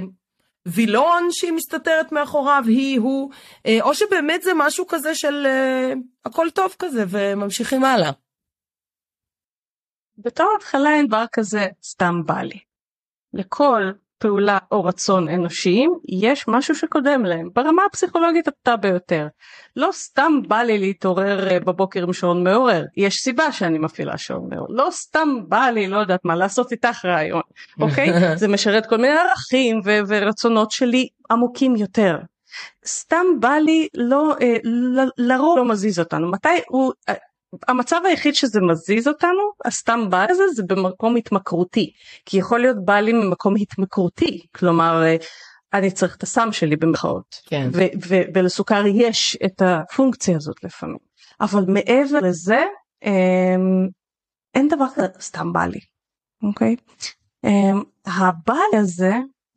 [0.66, 3.30] וילון שהיא מסתתרת מאחוריו, היא, הוא,
[3.66, 5.92] אה, או שבאמת זה משהו כזה של אה,
[6.24, 8.10] הכל טוב כזה וממשיכים הלאה.
[10.18, 12.58] בתור התחלה אין דבר כזה סתם בא לי.
[13.32, 13.82] לכל
[14.18, 17.48] פעולה או רצון אנושיים יש משהו שקודם להם.
[17.54, 19.26] ברמה הפסיכולוגית הפתה ביותר.
[19.76, 22.84] לא סתם בא לי להתעורר אה, בבוקר עם שעון מעורר.
[22.96, 24.66] יש סיבה שאני מפעילה שעון מעורר.
[24.68, 27.42] לא סתם בא לי לא יודעת מה לעשות איתך רעיון
[27.80, 28.36] אוקיי?
[28.36, 32.16] זה משרת כל מיני ערכים ו- ורצונות שלי עמוקים יותר.
[32.86, 34.56] סתם בא לי לא אה,
[35.18, 36.30] לרוב לא מזיז אותנו.
[36.30, 37.14] מתי הוא אה,
[37.68, 41.92] המצב היחיד שזה מזיז אותנו הסתם בא לזה זה במקום התמכרותי.
[42.26, 44.46] כי יכול להיות בא לי ממקום התמכרותי.
[44.54, 45.16] כלומר אה,
[45.74, 47.70] אני צריך את הסם שלי במחאות כן.
[48.34, 50.98] ולסוכר יש את הפונקציה הזאת לפעמים.
[51.40, 52.64] אבל מעבר לזה
[53.04, 53.88] אמ,
[54.54, 55.80] אין דבר כזה סתם בא לי
[56.42, 56.76] אוקיי?
[57.44, 59.12] אמ, הבא הזה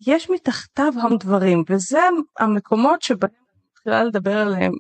[0.08, 1.64] יש מתחתיו המון דברים.
[1.70, 2.00] וזה
[2.40, 3.32] המקומות שבהם
[3.72, 4.74] מתחילה לדבר עליהם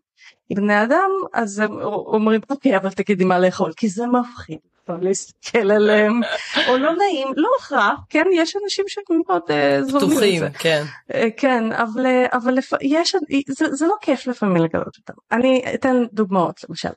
[0.55, 4.59] בני אדם אז הם אומרים אוקיי אבל תגידי מה לאכול כי זה מפחיד
[5.01, 6.21] להסתכל עליהם.
[6.67, 10.83] או לא נעים לא הכרח כן יש אנשים שהם מאוד uh, פתוחים כן.
[11.11, 12.57] uh, כן אבל uh, אבל.
[12.81, 13.15] יש
[13.47, 15.13] זה, זה לא כיף לפעמים לגלות אותם.
[15.31, 16.89] אני אתן דוגמאות למשל.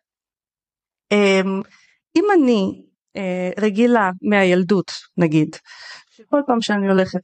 [1.14, 1.68] um,
[2.16, 2.86] אם אני
[3.58, 5.56] רגילה מהילדות נגיד
[6.10, 7.22] שכל פעם שאני הולכת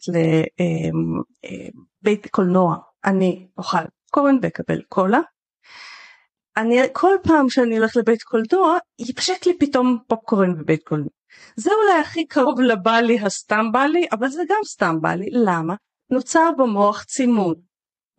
[2.02, 5.20] לבית uh, קולנוע אני אוכל קורן ואקבל קולה
[6.60, 11.08] אני כל פעם שאני הולך לבית קולנוע יפשט לי פתאום פופקורן בבית קולנוע.
[11.56, 15.26] זה אולי הכי קרוב לבא לי הסתם בא לי אבל זה גם סתם בא לי
[15.32, 15.74] למה?
[16.10, 17.60] נוצר במוח צימוד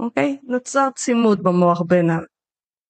[0.02, 0.38] אוקיי?
[0.44, 2.10] נוצר צימוד במוח בין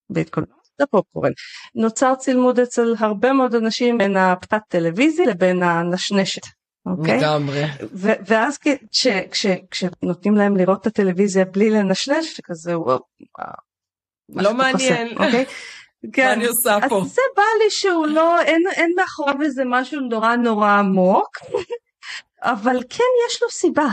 [0.10, 1.32] הבית קולנוע לפופקורן.
[1.76, 6.42] נוצר צימוד אצל הרבה מאוד אנשים בין הפתת טלוויזיה לבין הנשנשת.
[6.86, 7.18] אוקיי?
[7.18, 7.64] לגמרי.
[8.26, 8.58] ואז
[9.72, 13.00] כשנותנים להם לראות את הטלוויזיה בלי לנשנש כזה וואו
[14.36, 15.18] לא מעניין.
[15.18, 15.46] אוקיי?
[16.14, 16.26] כן.
[16.28, 17.02] מה אני עושה פה?
[17.02, 21.38] אז זה בא לי שהוא לא, אין, אין מאחוריו איזה משהו נורא נורא עמוק,
[22.42, 23.88] אבל כן יש לו סיבה.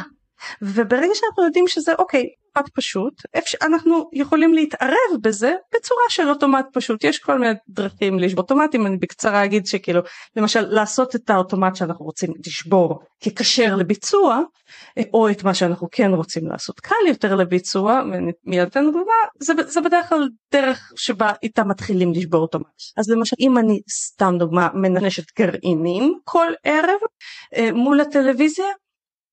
[0.62, 2.26] וברגע שאנחנו יודעים שזה אוקיי,
[2.56, 3.14] אוטומט פשוט,
[3.62, 8.42] אנחנו יכולים להתערב בזה בצורה של אוטומט פשוט, יש כל מיני דרכים לשבור.
[8.42, 10.00] אוטומטים, אני בקצרה אגיד שכאילו
[10.36, 14.40] למשל לעשות את האוטומט שאנחנו רוצים לשבור ככשר לביצוע,
[15.14, 16.80] או את מה שאנחנו כן רוצים לעשות.
[16.80, 22.40] קל יותר לביצוע, ומיד אתן דוגמה, זה, זה בדרך כלל דרך שבה איתה מתחילים לשבור
[22.40, 22.66] אוטומט.
[22.96, 27.00] אז למשל אם אני סתם דוגמה מנשת גרעינים כל ערב
[27.56, 28.66] אה, מול הטלוויזיה,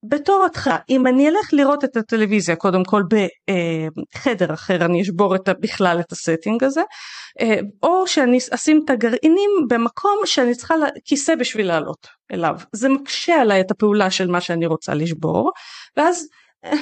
[0.09, 5.49] בתור התחלה אם אני אלך לראות את הטלוויזיה קודם כל בחדר אחר אני אשבור את,
[5.59, 6.81] בכלל את הסטינג הזה
[7.41, 10.75] אה, או שאני אשים את הגרעינים במקום שאני צריכה
[11.05, 12.55] כיסא בשביל לעלות אליו.
[12.71, 15.51] זה מקשה עליי את הפעולה של מה שאני רוצה לשבור
[15.97, 16.27] ואז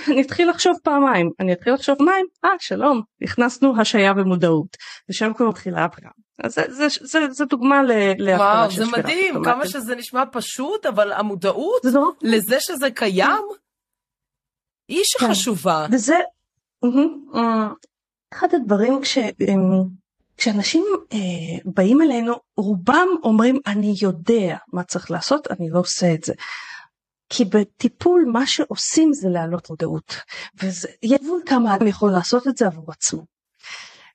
[0.07, 4.77] אני אתחיל לחשוב פעמיים אני אתחיל לחשוב מים אה שלום הכנסנו השעיה ומודעות
[5.09, 6.11] ושם כבר מתחילה הפגם
[6.43, 11.13] אז זה, זה, זה, זה דוגמה של שבירת זה מדהים כמה שזה נשמע פשוט אבל
[11.13, 12.11] המודעות לא...
[12.21, 13.43] לזה שזה קיים
[14.87, 15.33] היא כן.
[15.33, 15.87] שחשובה.
[15.91, 16.19] וזה
[18.33, 19.17] אחד הדברים כש,
[20.37, 21.17] כשאנשים אה,
[21.65, 26.33] באים אלינו רובם אומרים אני יודע מה צריך לעשות אני לא עושה את זה.
[27.35, 30.15] כי בטיפול מה שעושים זה להעלות מודעות
[30.63, 33.25] וזה יבוא כמה אדם יכול לעשות את זה עבור עצמו.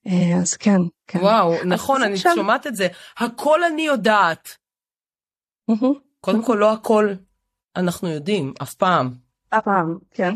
[0.06, 1.18] אה, אז כן, כן.
[1.18, 2.34] וואו, נכון, אני עכשיו...
[2.34, 2.88] שומעת את זה.
[3.18, 4.56] הכל אני יודעת.
[6.20, 7.12] קודם כל, לא הכל
[7.76, 9.14] אנחנו יודעים, אף פעם.
[9.50, 10.34] אף פעם, כן.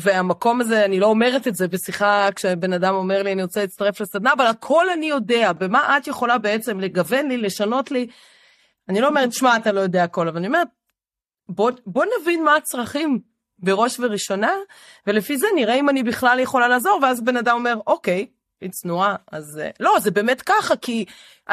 [0.00, 4.00] והמקום הזה, אני לא אומרת את זה בשיחה כשבן אדם אומר לי, אני רוצה להצטרף
[4.00, 8.06] לסדנה, אבל הכל אני יודע, במה את יכולה בעצם לגוון לי, לשנות לי.
[8.88, 10.68] אני לא אומרת, שמע, אתה לא יודע הכל, אבל אני אומרת,
[11.48, 13.20] בוא, בוא נבין מה הצרכים
[13.58, 14.52] בראש וראשונה,
[15.06, 18.26] ולפי זה נראה אם אני בכלל יכולה לעזור, ואז בן אדם אומר, אוקיי,
[18.60, 21.04] היא צנועה, אז אה, לא, זה באמת ככה, כי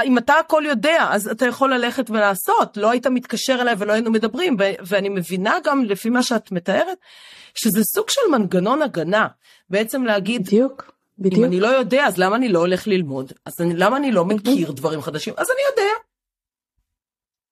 [0.04, 4.12] אם אתה הכל יודע, אז אתה יכול ללכת ולעשות, לא היית מתקשר אליי ולא היינו
[4.12, 6.98] מדברים, ו- ואני מבינה גם לפי מה שאת מתארת,
[7.56, 9.28] שזה סוג של מנגנון הגנה,
[9.70, 11.40] בעצם להגיד, בדיוק, בדיוק.
[11.40, 13.34] אם אני לא יודע, אז למה אני לא הולך ללמוד?
[13.46, 15.34] אז אני, למה אני לא מכיר דברים חדשים?
[15.38, 15.92] אז אני יודע.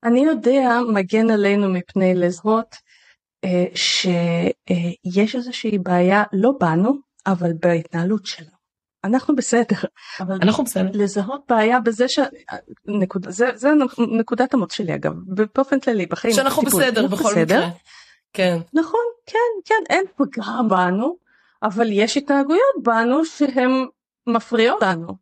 [0.04, 2.76] אני יודע מגן עלינו מפני לזהות
[3.44, 6.94] אה, שיש איזושהי בעיה לא בנו,
[7.28, 8.64] אבל בהתנהלות שלנו.
[9.04, 9.76] אנחנו בסדר,
[10.20, 10.90] אבל אנחנו בסדר.
[10.94, 12.20] לזהות בעיה בזה ש...
[12.86, 13.30] נקוד...
[13.30, 13.70] זה, זה
[14.20, 15.14] נקודת המוץ שלי אגב,
[15.56, 16.34] באופן כללי בחיים.
[16.34, 17.44] שאנחנו טיפול, בסדר בכל בסדר.
[17.44, 17.70] מקרה.
[18.34, 18.58] כן.
[18.74, 21.18] נכון, כן, כן, אין פגרה בנו,
[21.64, 23.86] אבל יש התנהגויות בנו שהן
[24.28, 25.14] מפריעות לנו.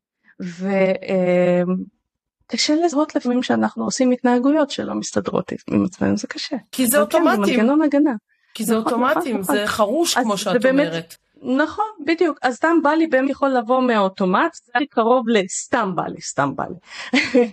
[2.53, 6.57] וקשה לזהות לפעמים שאנחנו עושים התנהגויות שלא מסתדרות עם עצמנו זה קשה.
[6.71, 7.35] כי זה אוטומטי.
[7.35, 8.13] כן, מנגנון הגנה.
[8.53, 9.65] כי זה נכון, אוטומטי, נכון, זה נכון.
[9.65, 11.15] חרוש כמו שאת באמת, אומרת.
[11.41, 12.39] נכון, בדיוק.
[12.41, 16.55] אז סתם בא לי באמת יכול לבוא מהאוטומט, זה הכי קרוב לסתם בא לי, סתם
[16.55, 16.75] בא לי.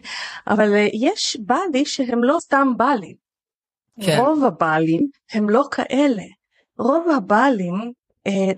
[0.52, 3.14] אבל אה, יש בא לי שהם לא סתם בא לי.
[4.00, 4.18] כן.
[4.20, 6.22] רוב הבעלים הם לא כאלה.
[6.78, 7.92] רוב הבעלים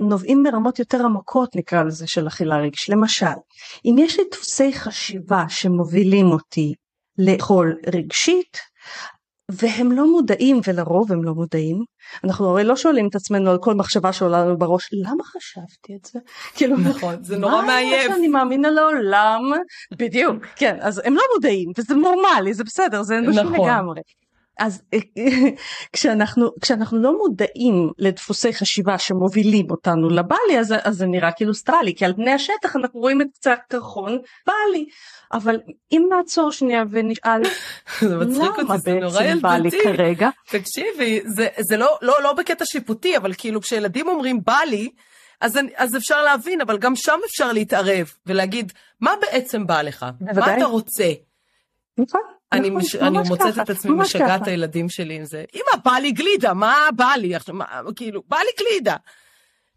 [0.00, 2.90] נובעים מרמות יותר עמוקות נקרא לזה של אכילה רגש.
[2.90, 3.26] למשל,
[3.84, 6.74] אם יש לי דפוסי חשיבה שמובילים אותי
[7.18, 8.58] לאכול רגשית,
[9.50, 11.84] והם לא מודעים ולרוב הם לא מודעים
[12.24, 16.04] אנחנו הרי לא שואלים את עצמנו על כל מחשבה שעולה לנו בראש למה חשבתי את
[16.04, 16.18] זה?
[16.56, 18.12] כאילו נכון זה נורא מעייף.
[18.12, 19.40] אני מאמינה לעולם
[19.98, 23.68] בדיוק כן אז הם לא מודעים וזה נורמלי זה בסדר זה אנושי נכון.
[23.68, 24.00] לגמרי
[24.58, 24.82] אז
[25.92, 31.94] כשאנחנו כשאנחנו לא מודעים לדפוסי חשיבה שמובילים אותנו לבלי אז, אז זה נראה כאילו סטרלי
[31.94, 34.86] כי על פני השטח אנחנו רואים את קצת קרחון בלי
[35.32, 35.60] אבל
[35.92, 37.42] אם נעצור שנייה ונשאל
[38.02, 43.60] למה בעצם בא לי כרגע תקשיבי זה, זה לא, לא, לא בקטע שיפוטי אבל כאילו
[43.60, 44.90] כשילדים אומרים בא לי
[45.40, 50.50] אז, אז אפשר להבין אבל גם שם אפשר להתערב ולהגיד מה בעצם בא לך בוודאי.
[50.50, 51.12] מה אתה רוצה.
[51.98, 52.39] נכון.
[52.52, 52.96] אני, מש...
[52.96, 55.44] אני מוצאת את עצמי משגעת את הילדים שלי עם זה.
[55.54, 57.34] אמא, בא לי גלידה, מה בא לי?
[57.96, 58.96] כאילו, בא לי גלידה.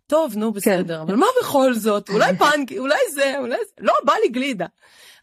[0.08, 0.60] טוב, נו, כן.
[0.60, 1.02] בסדר.
[1.02, 2.10] אבל מה בכל זאת?
[2.10, 4.66] אולי פנקי, אולי זה, אולי זה, לא, בא לי גלידה.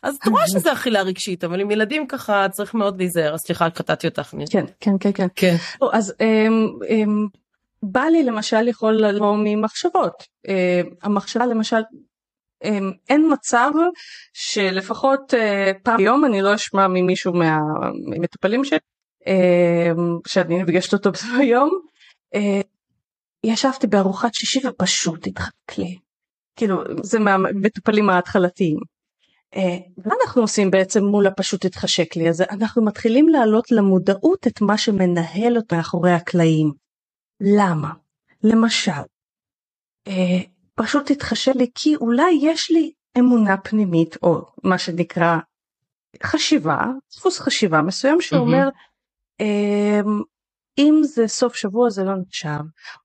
[0.03, 3.71] אז את רואה שזה אכילה רגשית, אבל עם ילדים ככה צריך מאוד להיזהר, אז סליחה,
[3.71, 4.35] קטעתי אותך.
[4.51, 5.27] כן, כן, כן, כן.
[5.35, 5.57] כן.
[5.93, 7.27] אז אמ, אמ,
[7.83, 10.23] בא לי למשל יכול לבוא ממחשבות.
[10.49, 10.55] אמ,
[11.03, 11.81] המחשבה למשל
[13.09, 13.71] אין מצב
[14.33, 18.79] שלפחות אה, פעם ביום אני לא אשמע ממישהו מהמטופלים שלי
[19.27, 21.71] אמ, שאני נפגשת אותו ביום.
[22.35, 22.61] אה,
[23.45, 25.99] ישבתי בארוחת שישי ופשוט התחק לי.
[26.57, 28.79] כאילו זה מהמטופלים ההתחלתיים.
[29.57, 32.45] אה, מה אנחנו עושים בעצם מול הפשוט התחשק לי הזה?
[32.51, 36.73] אנחנו מתחילים להעלות למודעות את מה שמנהל אותו מאחורי הקלעים.
[37.41, 37.91] למה?
[38.45, 38.93] למשל,
[40.83, 45.39] פשוט תתחשב לי כי אולי יש לי אמונה פנימית או מה שנקרא
[46.23, 46.79] חשיבה,
[47.13, 49.45] דפוס חשיבה מסוים שאומר mm-hmm.
[50.79, 52.61] אם זה סוף שבוע זה לא נחשב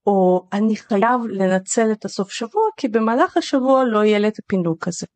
[0.07, 4.87] או אני חייב לנצל את הסוף שבוע כי במהלך השבוע לא יהיה לי את הפינוק
[4.87, 5.07] הזה.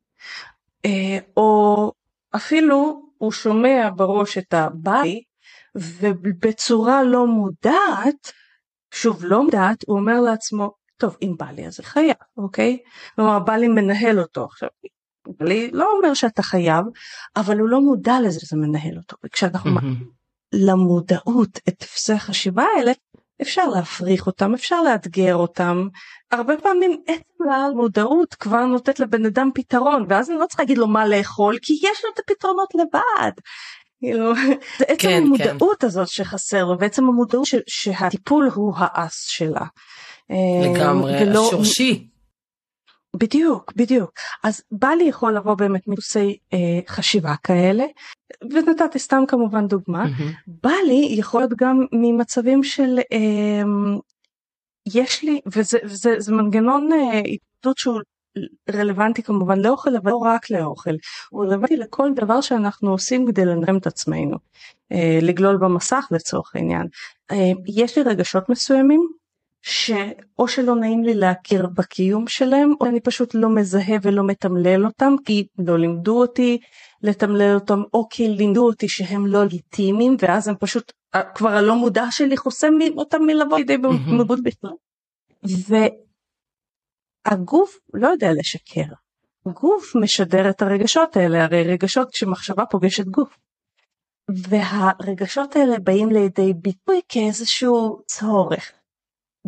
[0.85, 1.91] אה, או
[2.35, 5.23] אפילו הוא שומע בראש את הבית
[5.75, 8.31] ובצורה לא מודעת,
[8.91, 12.77] שוב לא מודעת, הוא אומר לעצמו טוב אם בא לי אז זה חייב אוקיי
[13.15, 14.69] כלומר בא לי מנהל אותו עכשיו
[15.39, 16.85] לי לא אומר שאתה חייב
[17.35, 20.05] אבל הוא לא מודע לזה שזה מנהל אותו וכשאנחנו mm-hmm.
[20.53, 22.91] למודעות את תפסי החשיבה האלה
[23.41, 25.87] אפשר להפריך אותם אפשר לאתגר אותם
[26.31, 30.87] הרבה פעמים עצם המודעות כבר נותנת לבן אדם פתרון ואז אני לא צריכה להגיד לו
[30.87, 33.31] מה לאכול כי יש לו את הפתרונות לבד.
[33.99, 34.33] כאילו,
[34.77, 35.87] זה עצם כן, המודעות כן.
[35.87, 39.65] הזאת שחסר לו ועצם המודעות ש- שהטיפול הוא האס שלה.
[40.63, 41.47] לגמרי, ולא...
[41.51, 42.07] שורשי.
[43.15, 44.11] בדיוק, בדיוק.
[44.43, 47.85] אז בא לי יכול לבוא באמת מדוסי אה, חשיבה כאלה,
[48.51, 50.33] ונתתי סתם כמובן דוגמה, mm-hmm.
[50.47, 53.63] בא לי יכול להיות גם ממצבים של אה,
[54.95, 57.99] יש לי, וזה, וזה זה מנגנון אה, התמודדות שהוא
[58.69, 60.95] רלוונטי כמובן לאוכל אבל לא רק לאוכל
[61.29, 64.37] הוא רלוונטי לכל דבר שאנחנו עושים כדי לנרם את עצמנו
[64.91, 66.87] אה, לגלול במסך לצורך העניין
[67.31, 69.07] אה, יש לי רגשות מסוימים
[69.61, 75.13] שאו שלא נעים לי להכיר בקיום שלהם או אני פשוט לא מזהה ולא מתמלל אותם
[75.25, 76.57] כי לא לימדו אותי
[77.01, 80.91] לתמלל אותם או כי לימדו אותי שהם לא לגיטימיים ואז הם פשוט
[81.35, 84.71] כבר הלא מודע שלי חוסם אותם מלבוא לידי מודעות בכלל.
[87.27, 88.93] והגוף לא יודע לשקר.
[89.47, 93.37] גוף משדר את הרגשות האלה הרי רגשות כשמחשבה פוגשת גוף.
[94.29, 98.71] והרגשות האלה באים לידי ביטוי כאיזשהו צורך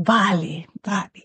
[0.03, 1.21] בא לי, בא לי.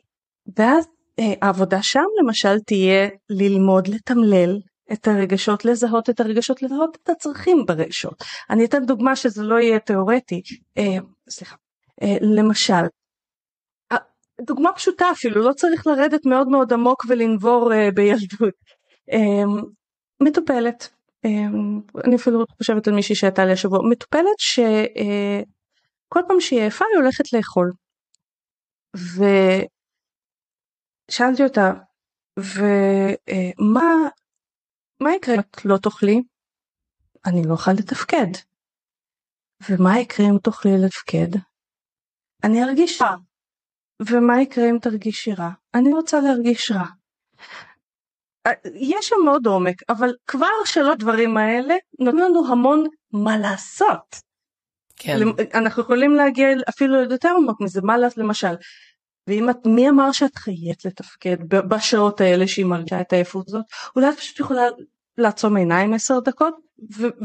[0.57, 0.87] ואז
[1.19, 4.59] אה, העבודה שם למשל תהיה ללמוד לתמלל
[4.93, 8.25] את הרגשות, לזהות את הרגשות, לזהות את הצרכים ברגשות.
[8.51, 10.43] אני אתן דוגמה שזה לא יהיה תיאורטי.
[10.79, 10.97] אה,
[11.31, 11.57] סליחה.
[12.03, 12.85] אה, למשל,
[13.93, 13.97] אה,
[14.41, 18.55] דוגמה פשוטה אפילו, לא צריך לרדת מאוד מאוד עמוק ולנבור אה, בילדות.
[19.13, 19.45] אה,
[20.21, 20.89] מטופלת,
[21.25, 21.31] אה,
[22.05, 27.03] אני אפילו חושבת על מישהי שהייתה לי השבוע, מטופלת שכל אה, פעם שהיא עייפה היא
[27.03, 27.71] הולכת לאכול.
[31.11, 31.73] ושאלתי אותה
[32.39, 33.91] ומה
[35.03, 36.23] מה יקרה אם את לא תאכלי?
[37.27, 38.33] אני לא אוכל לתפקד.
[39.71, 41.39] ומה יקרה אם תאכלי לתפקד?
[42.45, 43.17] אני ארגיש רע.
[44.11, 45.51] ומה יקרה אם תרגישי רע?
[45.75, 46.87] אני רוצה להרגיש רע.
[48.47, 54.26] אה, יש שם מאוד עומק, אבל כבר שלוש דברים האלה נותנים לנו המון מה לעשות.
[54.97, 55.19] כן.
[55.55, 58.55] אנחנו יכולים להגיע אפילו יותר עמוק מזה, מה לעשות למשל.
[59.27, 63.65] ואם את, מי אמר שאת חיית לתפקד בשעות האלה שהיא מרגישה את העייפות הזאת?
[63.97, 64.63] אולי את פשוט יכולה
[65.19, 66.55] לעצום עיניים עשר דקות,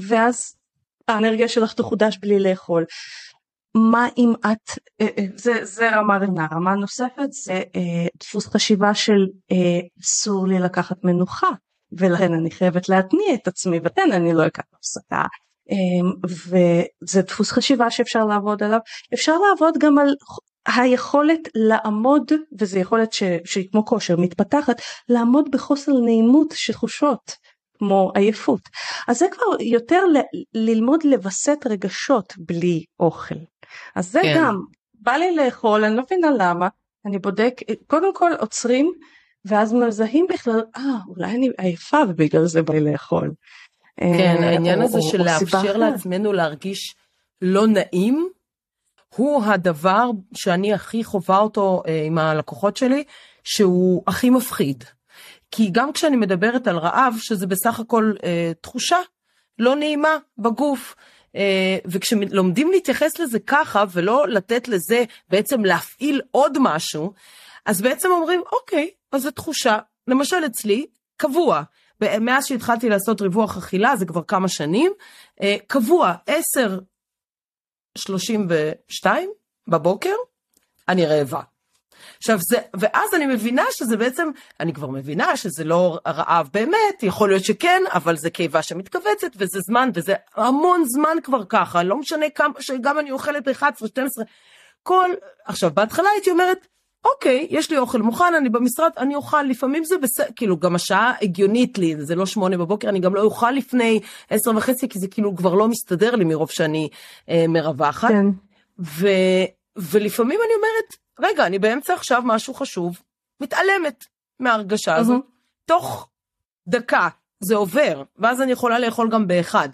[0.08, 0.56] ואז
[1.08, 2.86] האנרגיה שלך תחודש בלי לאכול.
[3.76, 8.94] מה אם את, אה, אה, זה, זה רמה ראשונה, רמה נוספת זה אה, דפוס חשיבה
[8.94, 9.28] של
[10.02, 11.48] אסור לי לקחת מנוחה
[11.92, 15.24] ולכן אני חייבת להתניע את עצמי ולכן אני לא אקח הפסקה
[16.28, 18.80] וזה דפוס חשיבה שאפשר לעבוד עליו
[19.14, 20.16] אפשר לעבוד גם על
[20.68, 23.14] היכולת לעמוד וזה יכולת
[23.46, 27.32] שהיא כמו כושר מתפתחת לעמוד בחוסר נעימות שחושות
[27.78, 28.62] כמו עייפות
[29.08, 30.38] אז זה כבר יותר ל-
[30.70, 33.36] ללמוד לווסת רגשות בלי אוכל
[33.96, 34.34] אז זה כן.
[34.38, 34.56] גם
[34.94, 36.68] בא לי לאכול אני לא מבינה למה
[37.06, 37.54] אני בודק
[37.88, 38.92] קודם כל עוצרים
[39.46, 43.32] ואז מזהים בכלל אה אולי אני עייפה ובגלל זה בא לי לאכול.
[44.00, 46.96] כן אה, העניין הזה של לאפשר לעצמנו להרגיש
[47.42, 48.30] לא נעים
[49.16, 53.04] הוא הדבר שאני הכי חווה אותו אה, עם הלקוחות שלי
[53.44, 54.84] שהוא הכי מפחיד.
[55.52, 58.98] כי גם כשאני מדברת על רעב שזה בסך הכל אה, תחושה
[59.60, 60.96] לא נעימה בגוף
[61.36, 67.14] אה, וכשלומדים להתייחס לזה ככה ולא לתת לזה בעצם להפעיל עוד משהו,
[67.66, 69.78] אז בעצם אומרים אוקיי, אז זו תחושה,
[70.08, 70.86] למשל אצלי,
[71.18, 71.64] קבוע.
[72.22, 74.92] מאז שהתחלתי לעשות ריווח אכילה, זה כבר כמה שנים,
[75.42, 76.14] אה, קבוע,
[77.98, 79.08] 10.32
[79.68, 80.16] בבוקר,
[80.90, 81.42] אני רעבה.
[82.18, 84.30] עכשיו זה, ואז אני מבינה שזה בעצם,
[84.60, 89.60] אני כבר מבינה שזה לא רעב באמת, יכול להיות שכן, אבל זה קיבה שמתכווצת, וזה
[89.60, 94.26] זמן, וזה המון זמן כבר ככה, לא משנה כמה, שגם אני אוכלת ב-11, 12,
[94.84, 95.10] כל,
[95.46, 96.68] עכשיו בהתחלה הייתי אומרת,
[97.06, 101.14] אוקיי, יש לי אוכל מוכן, אני במשרד, אני אוכל, לפעמים זה בסדר, כאילו גם השעה
[101.22, 104.00] הגיונית לי, זה לא שמונה בבוקר, אני גם לא אוכל לפני
[104.30, 106.90] עשר וחצי, כי זה כאילו כבר לא מסתדר לי מרוב שאני
[107.30, 108.10] אה, מרווחת.
[108.10, 108.26] כן.
[108.80, 109.08] ו,
[109.76, 113.02] ולפעמים אני אומרת, רגע, אני באמצע עכשיו משהו חשוב,
[113.42, 114.06] מתעלמת
[114.40, 115.22] מההרגשה mm-hmm.
[115.66, 116.10] תוך
[116.68, 117.10] דקה
[117.44, 119.70] זה עובר, ואז אני יכולה לאכול גם באחד.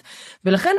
[0.45, 0.75] ולכן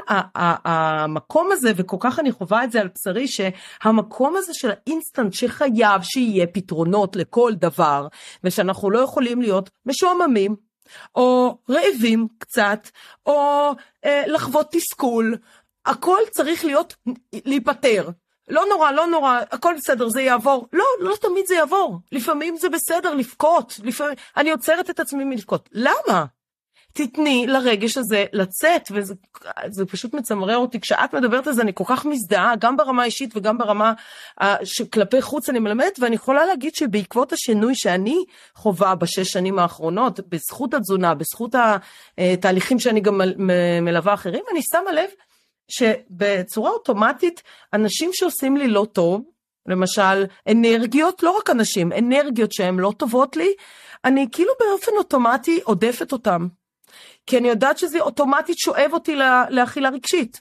[0.64, 6.02] המקום הזה, וכל כך אני חווה את זה על בשרי, שהמקום הזה של האינסטנט שחייב
[6.02, 8.06] שיהיה פתרונות לכל דבר,
[8.44, 10.56] ושאנחנו לא יכולים להיות משועממים,
[11.14, 12.88] או רעבים קצת,
[13.26, 13.70] או
[14.04, 15.36] אה, לחוות תסכול,
[15.86, 16.94] הכל צריך להיות,
[17.44, 18.10] להיפטר.
[18.48, 20.68] לא נורא, לא נורא, הכל בסדר, זה יעבור.
[20.72, 21.98] לא, לא תמיד זה יעבור.
[22.12, 23.80] לפעמים זה בסדר לבכות.
[23.84, 24.14] לפעמים...
[24.36, 25.68] אני עוצרת את עצמי מלבכות.
[25.72, 26.24] למה?
[26.98, 30.80] תתני לרגש הזה לצאת, וזה פשוט מצמרר אותי.
[30.80, 33.92] כשאת מדברת על זה אני כל כך מזדהה, גם ברמה האישית וגם ברמה
[34.40, 38.24] uh, שכלפי חוץ אני מלמדת, ואני יכולה להגיד שבעקבות השינוי שאני
[38.54, 41.54] חווה בשש שנים האחרונות, בזכות התזונה, בזכות
[42.18, 43.20] התהליכים אה, שאני גם
[43.82, 45.08] מלווה אחרים, אני שמה לב
[45.68, 47.42] שבצורה אוטומטית
[47.72, 49.22] אנשים שעושים לי לא טוב,
[49.66, 53.52] למשל אנרגיות, לא רק אנשים, אנרגיות שהן לא טובות לי,
[54.04, 56.48] אני כאילו באופן אוטומטי עודפת אותם.
[57.28, 59.16] כי אני יודעת שזה אוטומטית שואב אותי
[59.50, 60.40] לאכילה רגשית.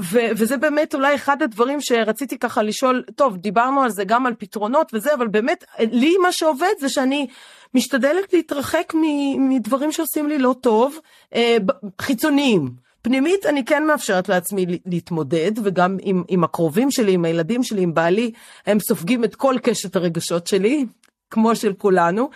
[0.00, 4.34] ו- וזה באמת אולי אחד הדברים שרציתי ככה לשאול, טוב, דיברנו על זה גם על
[4.38, 7.26] פתרונות וזה, אבל באמת, לי מה שעובד זה שאני
[7.74, 8.92] משתדלת להתרחק
[9.38, 10.98] מדברים שעושים לי לא טוב,
[11.34, 11.56] אה,
[12.00, 12.70] חיצוניים.
[13.02, 17.94] פנימית אני כן מאפשרת לעצמי להתמודד, וגם עם, עם הקרובים שלי, עם הילדים שלי, עם
[17.94, 18.30] בעלי,
[18.66, 20.86] הם סופגים את כל קשת הרגשות שלי,
[21.30, 22.30] כמו של כולנו.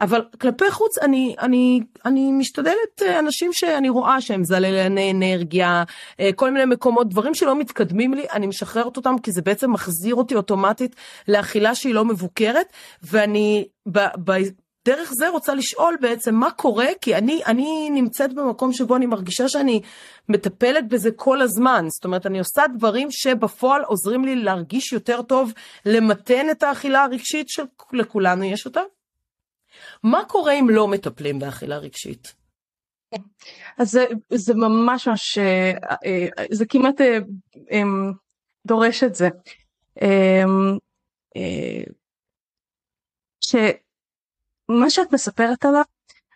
[0.00, 5.84] אבל כלפי חוץ אני, אני, אני משתדלת אה, אנשים שאני רואה שהם זללני אנרגיה,
[6.20, 10.14] אה, כל מיני מקומות, דברים שלא מתקדמים לי, אני משחררת אותם כי זה בעצם מחזיר
[10.14, 10.96] אותי אוטומטית
[11.28, 12.66] לאכילה שהיא לא מבוקרת,
[13.02, 14.32] ואני ב, ב,
[14.84, 19.48] דרך זה רוצה לשאול בעצם מה קורה, כי אני, אני נמצאת במקום שבו אני מרגישה
[19.48, 19.80] שאני
[20.28, 21.86] מטפלת בזה כל הזמן.
[21.88, 25.52] זאת אומרת, אני עושה דברים שבפועל עוזרים לי להרגיש יותר טוב,
[25.86, 28.80] למתן את האכילה הרגשית שלכולנו יש אותה.
[30.02, 32.40] מה קורה אם לא מטפלים באכילה רגשית?
[33.78, 35.72] אז זה, זה ממש ממש, אה,
[36.06, 37.82] אה, זה כמעט אה,
[38.66, 39.28] דורש את זה.
[43.40, 43.56] ש...
[44.68, 45.82] מה שאת מספרת עליו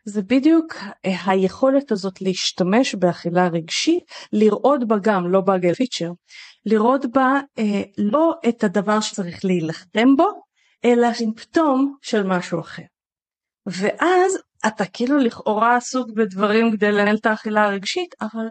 [0.04, 0.74] זה בדיוק
[1.04, 6.10] היכולת הזאת להשתמש באכילה רגשית, לראות בה גם, לא באגל פיצ'ר,
[6.66, 7.40] לראות בה
[7.98, 10.42] לא את הדבר שצריך להילחם בו,
[10.84, 12.93] אלא סימפטום של משהו אחר.
[13.66, 18.46] ואז אתה כאילו לכאורה עסוק בדברים כדי לנהל את האכילה הרגשית, אבל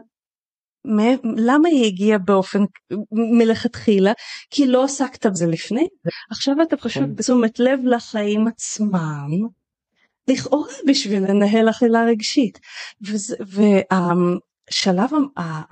[1.38, 2.60] למה היא הגיעה באופן
[3.12, 4.12] מלכתחילה?
[4.50, 5.88] כי לא עסקת בזה לפני,
[6.32, 7.16] עכשיו אתה פשוט כן.
[7.16, 9.30] בתשומת לב לחיים עצמם,
[10.30, 12.60] לכאורה בשביל לנהל אכילה רגשית.
[13.40, 15.10] והשלב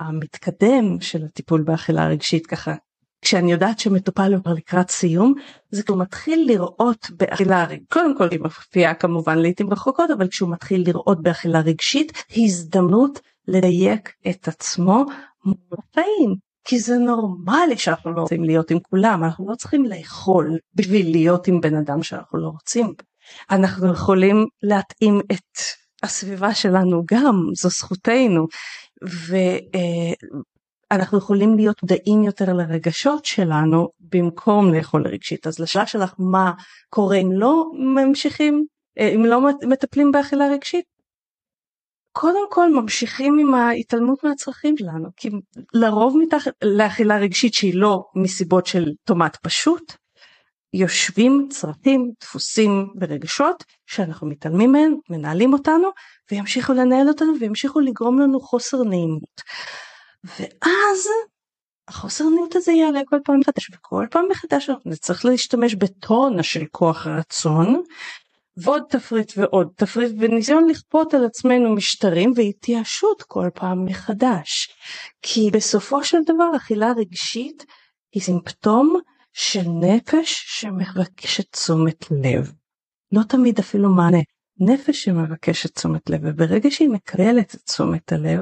[0.00, 2.74] המתקדם של הטיפול באכילה רגשית ככה
[3.22, 5.34] כשאני יודעת שמטופל כבר לקראת סיום
[5.70, 7.92] זה כשהוא מתחיל לראות באכילה רגשית.
[7.92, 14.12] קודם כל היא מופיעה כמובן לעיתים רחוקות אבל כשהוא מתחיל לראות באכילה רגשית הזדמנות לדייק
[14.30, 15.04] את עצמו
[15.44, 15.56] מול
[15.90, 16.34] החיים.
[16.64, 21.46] כי זה נורמלי שאנחנו לא רוצים להיות עם כולם אנחנו לא צריכים לאכול בשביל להיות
[21.46, 22.92] עם בן אדם שאנחנו לא רוצים.
[23.50, 25.58] אנחנו יכולים להתאים את
[26.02, 28.46] הסביבה שלנו גם זו זכותנו
[30.92, 35.46] ואנחנו יכולים להיות מודעים יותר לרגשות שלנו במקום לאכול רגשית.
[35.46, 36.52] אז לשאלה שלך מה
[36.90, 38.64] קורה אם לא ממשיכים
[38.98, 40.84] אם לא מטפלים באכילה רגשית?
[42.12, 45.28] קודם כל ממשיכים עם ההתעלמות מהצרכים שלנו כי
[45.74, 49.92] לרוב מתחת לאכילה רגשית שהיא לא מסיבות של טומט פשוט
[50.72, 55.88] יושבים צרכים דפוסים ורגשות שאנחנו מתעלמים מהם מנהלים אותנו
[56.30, 59.42] וימשיכו לנהל אותנו וימשיכו לגרום לנו חוסר נעימות
[60.24, 61.08] ואז
[61.88, 67.06] החוסר נעימות הזה יעלה כל פעם מחדש וכל פעם מחדש נצטרך להשתמש בטונה של כוח
[67.06, 67.82] רצון
[68.56, 74.68] ועוד תפריט ועוד תפריט וניסיון לכפות על עצמנו משטרים והתייאשות כל פעם מחדש.
[75.22, 77.64] כי בסופו של דבר אכילה רגשית
[78.14, 79.00] היא סימפטום
[79.32, 82.52] של נפש שמבקשת תשומת לב.
[83.12, 84.20] לא תמיד אפילו מענה.
[84.60, 88.40] נפש שמבקשת תשומת לב וברגע שהיא מקבלת את תשומת הלב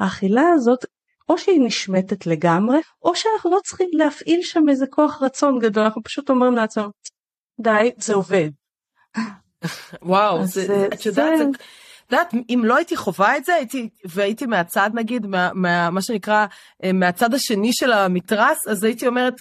[0.00, 0.84] האכילה הזאת
[1.30, 6.02] או שהיא נשמטת לגמרי או שאנחנו לא צריכים להפעיל שם איזה כוח רצון גדול אנחנו
[6.02, 6.90] פשוט אומרים לעצמנו
[7.60, 8.50] די זה עובד.
[10.02, 11.44] וואו, זה, את יודעת, זה...
[12.06, 16.02] את יודעת, אם לא הייתי חווה את זה, הייתי, והייתי מהצד נגיד, מה, מה, מה
[16.02, 16.46] שנקרא,
[16.84, 19.34] אה, מהצד השני של המתרס, אז הייתי אומרת,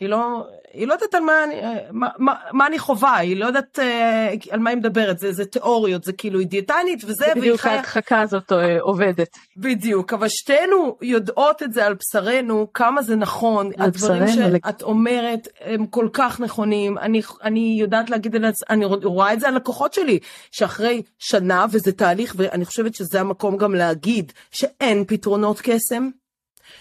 [0.00, 1.54] היא לא, היא לא יודעת על מה אני,
[1.90, 5.44] מה, מה, מה אני חווה, היא לא יודעת אה, על מה היא מדברת, זה, זה
[5.44, 7.72] תיאוריות, זה כאילו היא דיאטנית וזה, בדיוק חיה...
[7.72, 9.28] ההדחקה הזאת אה, עובדת.
[9.56, 15.86] בדיוק, אבל שתינו יודעות את זה על בשרנו, כמה זה נכון, הדברים שאת אומרת הם
[15.86, 18.36] כל כך נכונים, אני, אני יודעת להגיד,
[18.70, 20.18] אני רואה את זה על לקוחות שלי,
[20.50, 26.08] שאחרי שנה, וזה תהליך, ואני חושבת שזה המקום גם להגיד שאין פתרונות קסם.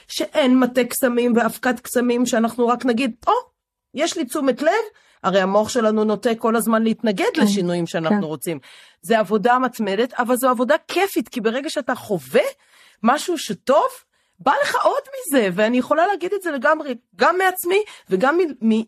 [0.07, 3.35] שאין מטה קסמים ואבקת קסמים שאנחנו רק נגיד, או, oh,
[3.93, 4.71] יש לי תשומת לב,
[5.23, 8.23] הרי המוח שלנו נוטה כל הזמן להתנגד כן, לשינויים שאנחנו כן.
[8.23, 8.59] רוצים.
[9.01, 12.41] זה עבודה מתמדת, אבל זו עבודה כיפית, כי ברגע שאתה חווה
[13.03, 13.87] משהו שטוב,
[14.43, 18.37] בא לך עוד מזה, ואני יכולה להגיד את זה לגמרי, גם מעצמי וגם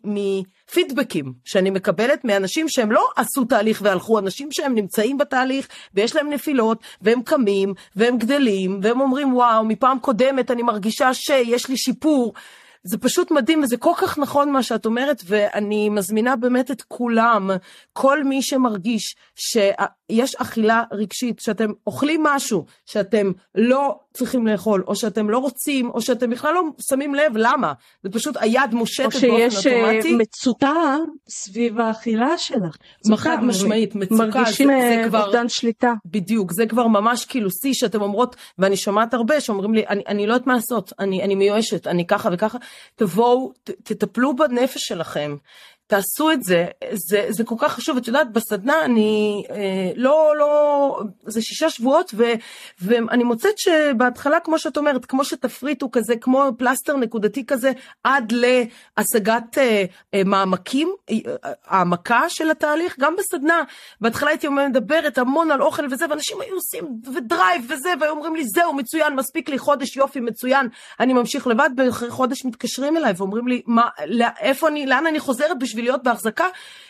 [0.04, 6.30] מפידבקים שאני מקבלת מאנשים שהם לא עשו תהליך והלכו, אנשים שהם נמצאים בתהליך ויש להם
[6.30, 12.34] נפילות, והם קמים, והם גדלים, והם אומרים וואו, מפעם קודמת אני מרגישה שיש לי שיפור.
[12.88, 17.50] זה פשוט מדהים וזה כל כך נכון מה שאת אומרת ואני מזמינה באמת את כולם,
[17.94, 19.16] כל מי שמרגיש
[20.12, 26.02] שיש אכילה רגשית, שאתם אוכלים משהו שאתם לא צריכים לאכול או שאתם לא רוצים או
[26.02, 29.46] שאתם בכלל לא שמים לב למה, זה פשוט היד מושטת באופן אוטומטי.
[29.46, 30.96] או שיש אה, מצוקה
[31.30, 32.76] סביב האכילה שלך.
[33.18, 34.16] חד משמעית, מצוקה.
[34.16, 34.70] מרגישים
[35.08, 35.94] כבר, אובדן שליטה.
[36.06, 40.28] בדיוק, זה כבר ממש כאילו שיא שאתם אומרות, ואני שומעת הרבה שאומרים לי, אני, אני
[40.28, 42.58] לא יודעת מה לעשות, אני, אני מיואשת, אני ככה וככה.
[42.96, 45.36] תבואו, תטפלו בנפש שלכם,
[45.88, 51.00] תעשו את זה, זה, זה כל כך חשוב, את יודעת, בסדנה אני אה, לא, לא,
[51.26, 52.24] זה שישה שבועות, ו,
[52.82, 57.72] ואני מוצאת שבהתחלה, כמו שאת אומרת, כמו שתפריט הוא כזה, כמו פלסטר נקודתי כזה,
[58.04, 61.16] עד להשגת אה, אה, מעמקים, אה,
[61.66, 63.62] העמקה של התהליך, גם בסדנה,
[64.02, 68.44] בהתחלה הייתי מדברת המון על אוכל וזה, ואנשים היו עושים ודרייב וזה, והיו אומרים לי,
[68.46, 70.68] זהו, מצוין, מספיק לי חודש, יופי, מצוין,
[71.00, 73.90] אני ממשיך לבד, ואחרי חודש מתקשרים אליי ואומרים לי, מה,
[74.40, 76.46] איפה אני, לאן אני חוזרת בשביל להיות בהחזקה,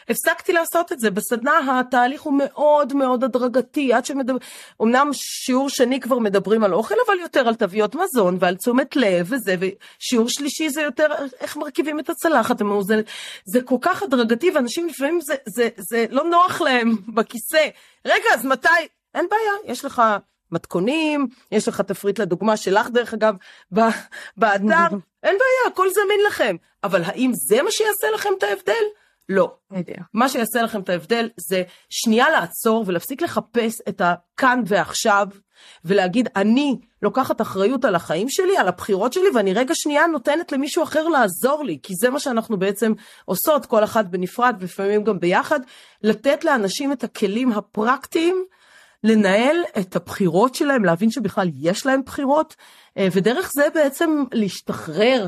[0.09, 1.11] הפסקתי לעשות את זה.
[1.11, 4.37] בסדנה התהליך הוא מאוד מאוד הדרגתי, עד שמדבר...
[4.81, 9.27] אמנם שיעור שני כבר מדברים על אוכל, אבל יותר על תוויות מזון ועל תשומת לב
[9.29, 11.07] וזה, ושיעור שלישי זה יותר
[11.39, 13.05] איך מרכיבים את הצלחת המאוזנת.
[13.45, 17.67] זה כל כך הדרגתי, ואנשים לפעמים זה, זה, זה לא נוח להם בכיסא.
[18.05, 18.69] רגע, אז מתי?
[19.15, 20.01] אין בעיה, יש לך...
[20.51, 23.35] מתכונים, יש לך תפריט לדוגמה שלך דרך אגב
[24.37, 24.95] באתר,
[25.25, 26.55] אין בעיה, הכל זמין לכם.
[26.83, 28.83] אבל האם זה מה שיעשה לכם את ההבדל?
[29.29, 29.55] לא.
[29.71, 29.93] יודע.
[30.13, 35.27] מה שיעשה לכם את ההבדל זה שנייה לעצור ולהפסיק לחפש את הכאן ועכשיו,
[35.85, 40.83] ולהגיד, אני לוקחת אחריות על החיים שלי, על הבחירות שלי, ואני רגע שנייה נותנת למישהו
[40.83, 42.93] אחר לעזור לי, כי זה מה שאנחנו בעצם
[43.25, 45.59] עושות, כל אחת בנפרד, ולפעמים גם ביחד,
[46.03, 48.45] לתת לאנשים את הכלים הפרקטיים
[49.05, 52.55] לנהל את הבחירות שלהם, להבין שבכלל יש להם בחירות,
[52.97, 55.27] אה, ודרך זה בעצם להשתחרר.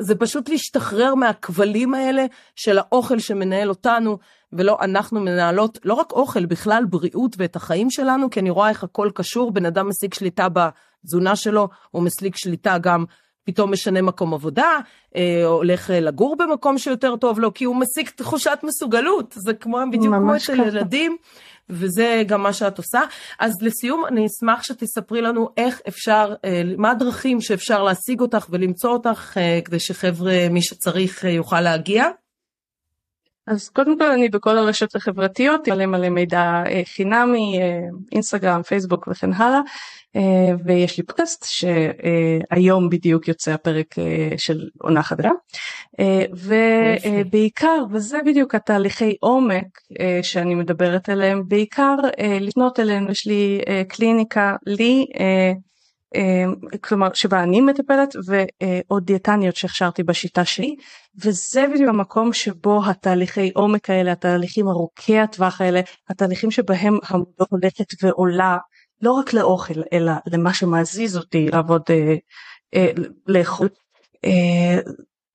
[0.00, 2.26] זה פשוט להשתחרר מהכבלים האלה
[2.56, 4.18] של האוכל שמנהל אותנו,
[4.52, 8.84] ולא אנחנו מנהלות לא רק אוכל, בכלל בריאות ואת החיים שלנו, כי אני רואה איך
[8.84, 13.04] הכל קשור, בן אדם משיג שליטה בתזונה שלו, הוא משיג שליטה גם
[13.44, 14.78] פתאום משנה מקום עבודה,
[15.16, 20.14] אה, הולך לגור במקום שיותר טוב לו, כי הוא משיג תחושת מסוגלות, זה כמו, בדיוק
[20.14, 21.16] כמו אצל ילדים,
[21.70, 23.00] וזה גם מה שאת עושה.
[23.38, 28.90] אז לסיום, אני אשמח שתספרי לנו איך אפשר, אה, מה הדרכים שאפשר להשיג אותך ולמצוא
[28.90, 32.04] אותך, אה, כדי שחבר'ה, מי שצריך, אה, יוכל להגיע.
[33.48, 37.80] אז קודם כל אני בכל הרשת החברתיות מלא מלא מידע אה, חינמי אה,
[38.12, 39.60] אינסטגרם פייסבוק וכן הלאה
[40.16, 43.94] אה, ויש לי פודקאסט שהיום בדיוק יוצא הפרק
[44.36, 45.30] של עונה חדרה
[46.32, 49.80] ובעיקר וזה בדיוק התהליכי עומק
[50.22, 51.96] שאני מדברת עליהם בעיקר
[52.40, 55.06] לפנות אלינו יש לי קליניקה לי
[56.80, 60.76] כלומר שבה אני מטפלת ועוד דיאטניות שהכשרתי בשיטה שלי
[61.24, 67.86] וזה בדיוק המקום שבו התהליכי עומק האלה התהליכים ארוכי הטווח האלה התהליכים שבהם המודעות הולכת
[68.02, 68.56] ועולה
[69.02, 72.14] לא רק לאוכל אלא למה שמזיז אותי לעבוד אה,
[72.74, 72.92] אה,
[73.26, 73.68] לאכול
[74.24, 74.80] אה,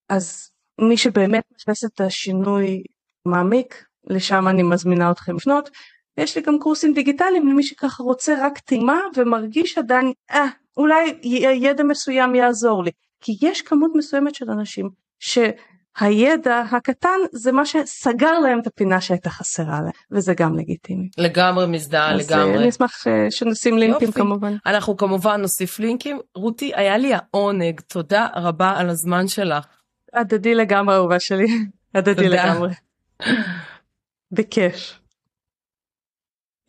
[0.09, 0.49] אז
[0.82, 2.84] מי שבאמת נכנס את השינוי
[3.26, 5.69] מעמיק לשם אני מזמינה אתכם לפנות.
[6.17, 10.47] יש לי גם קורסים דיגיטליים למי שככה רוצה רק טעימה ומרגיש עדיין אה
[10.78, 11.19] אולי
[11.53, 18.39] ידע מסוים יעזור לי כי יש כמות מסוימת של אנשים שהידע הקטן זה מה שסגר
[18.39, 21.09] להם את הפינה שהייתה חסרה להם וזה גם לגיטימי.
[21.17, 22.57] לגמרי מזדהה לגמרי.
[22.57, 24.19] אני אשמח אה, שנשים לינקים יופי.
[24.19, 24.55] כמובן.
[24.65, 26.19] אנחנו כמובן נוסיף לינקים.
[26.36, 29.65] רותי היה לי העונג תודה רבה על הזמן שלך.
[30.13, 31.47] הדדי לגמרי אהובה שלי.
[31.95, 32.74] הדדי לגמרי.
[34.36, 34.99] בכיף.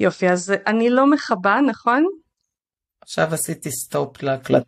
[0.00, 2.04] יופי אז אני לא מכבה נכון?
[3.04, 4.66] עכשיו עשיתי סטופ להקלטה.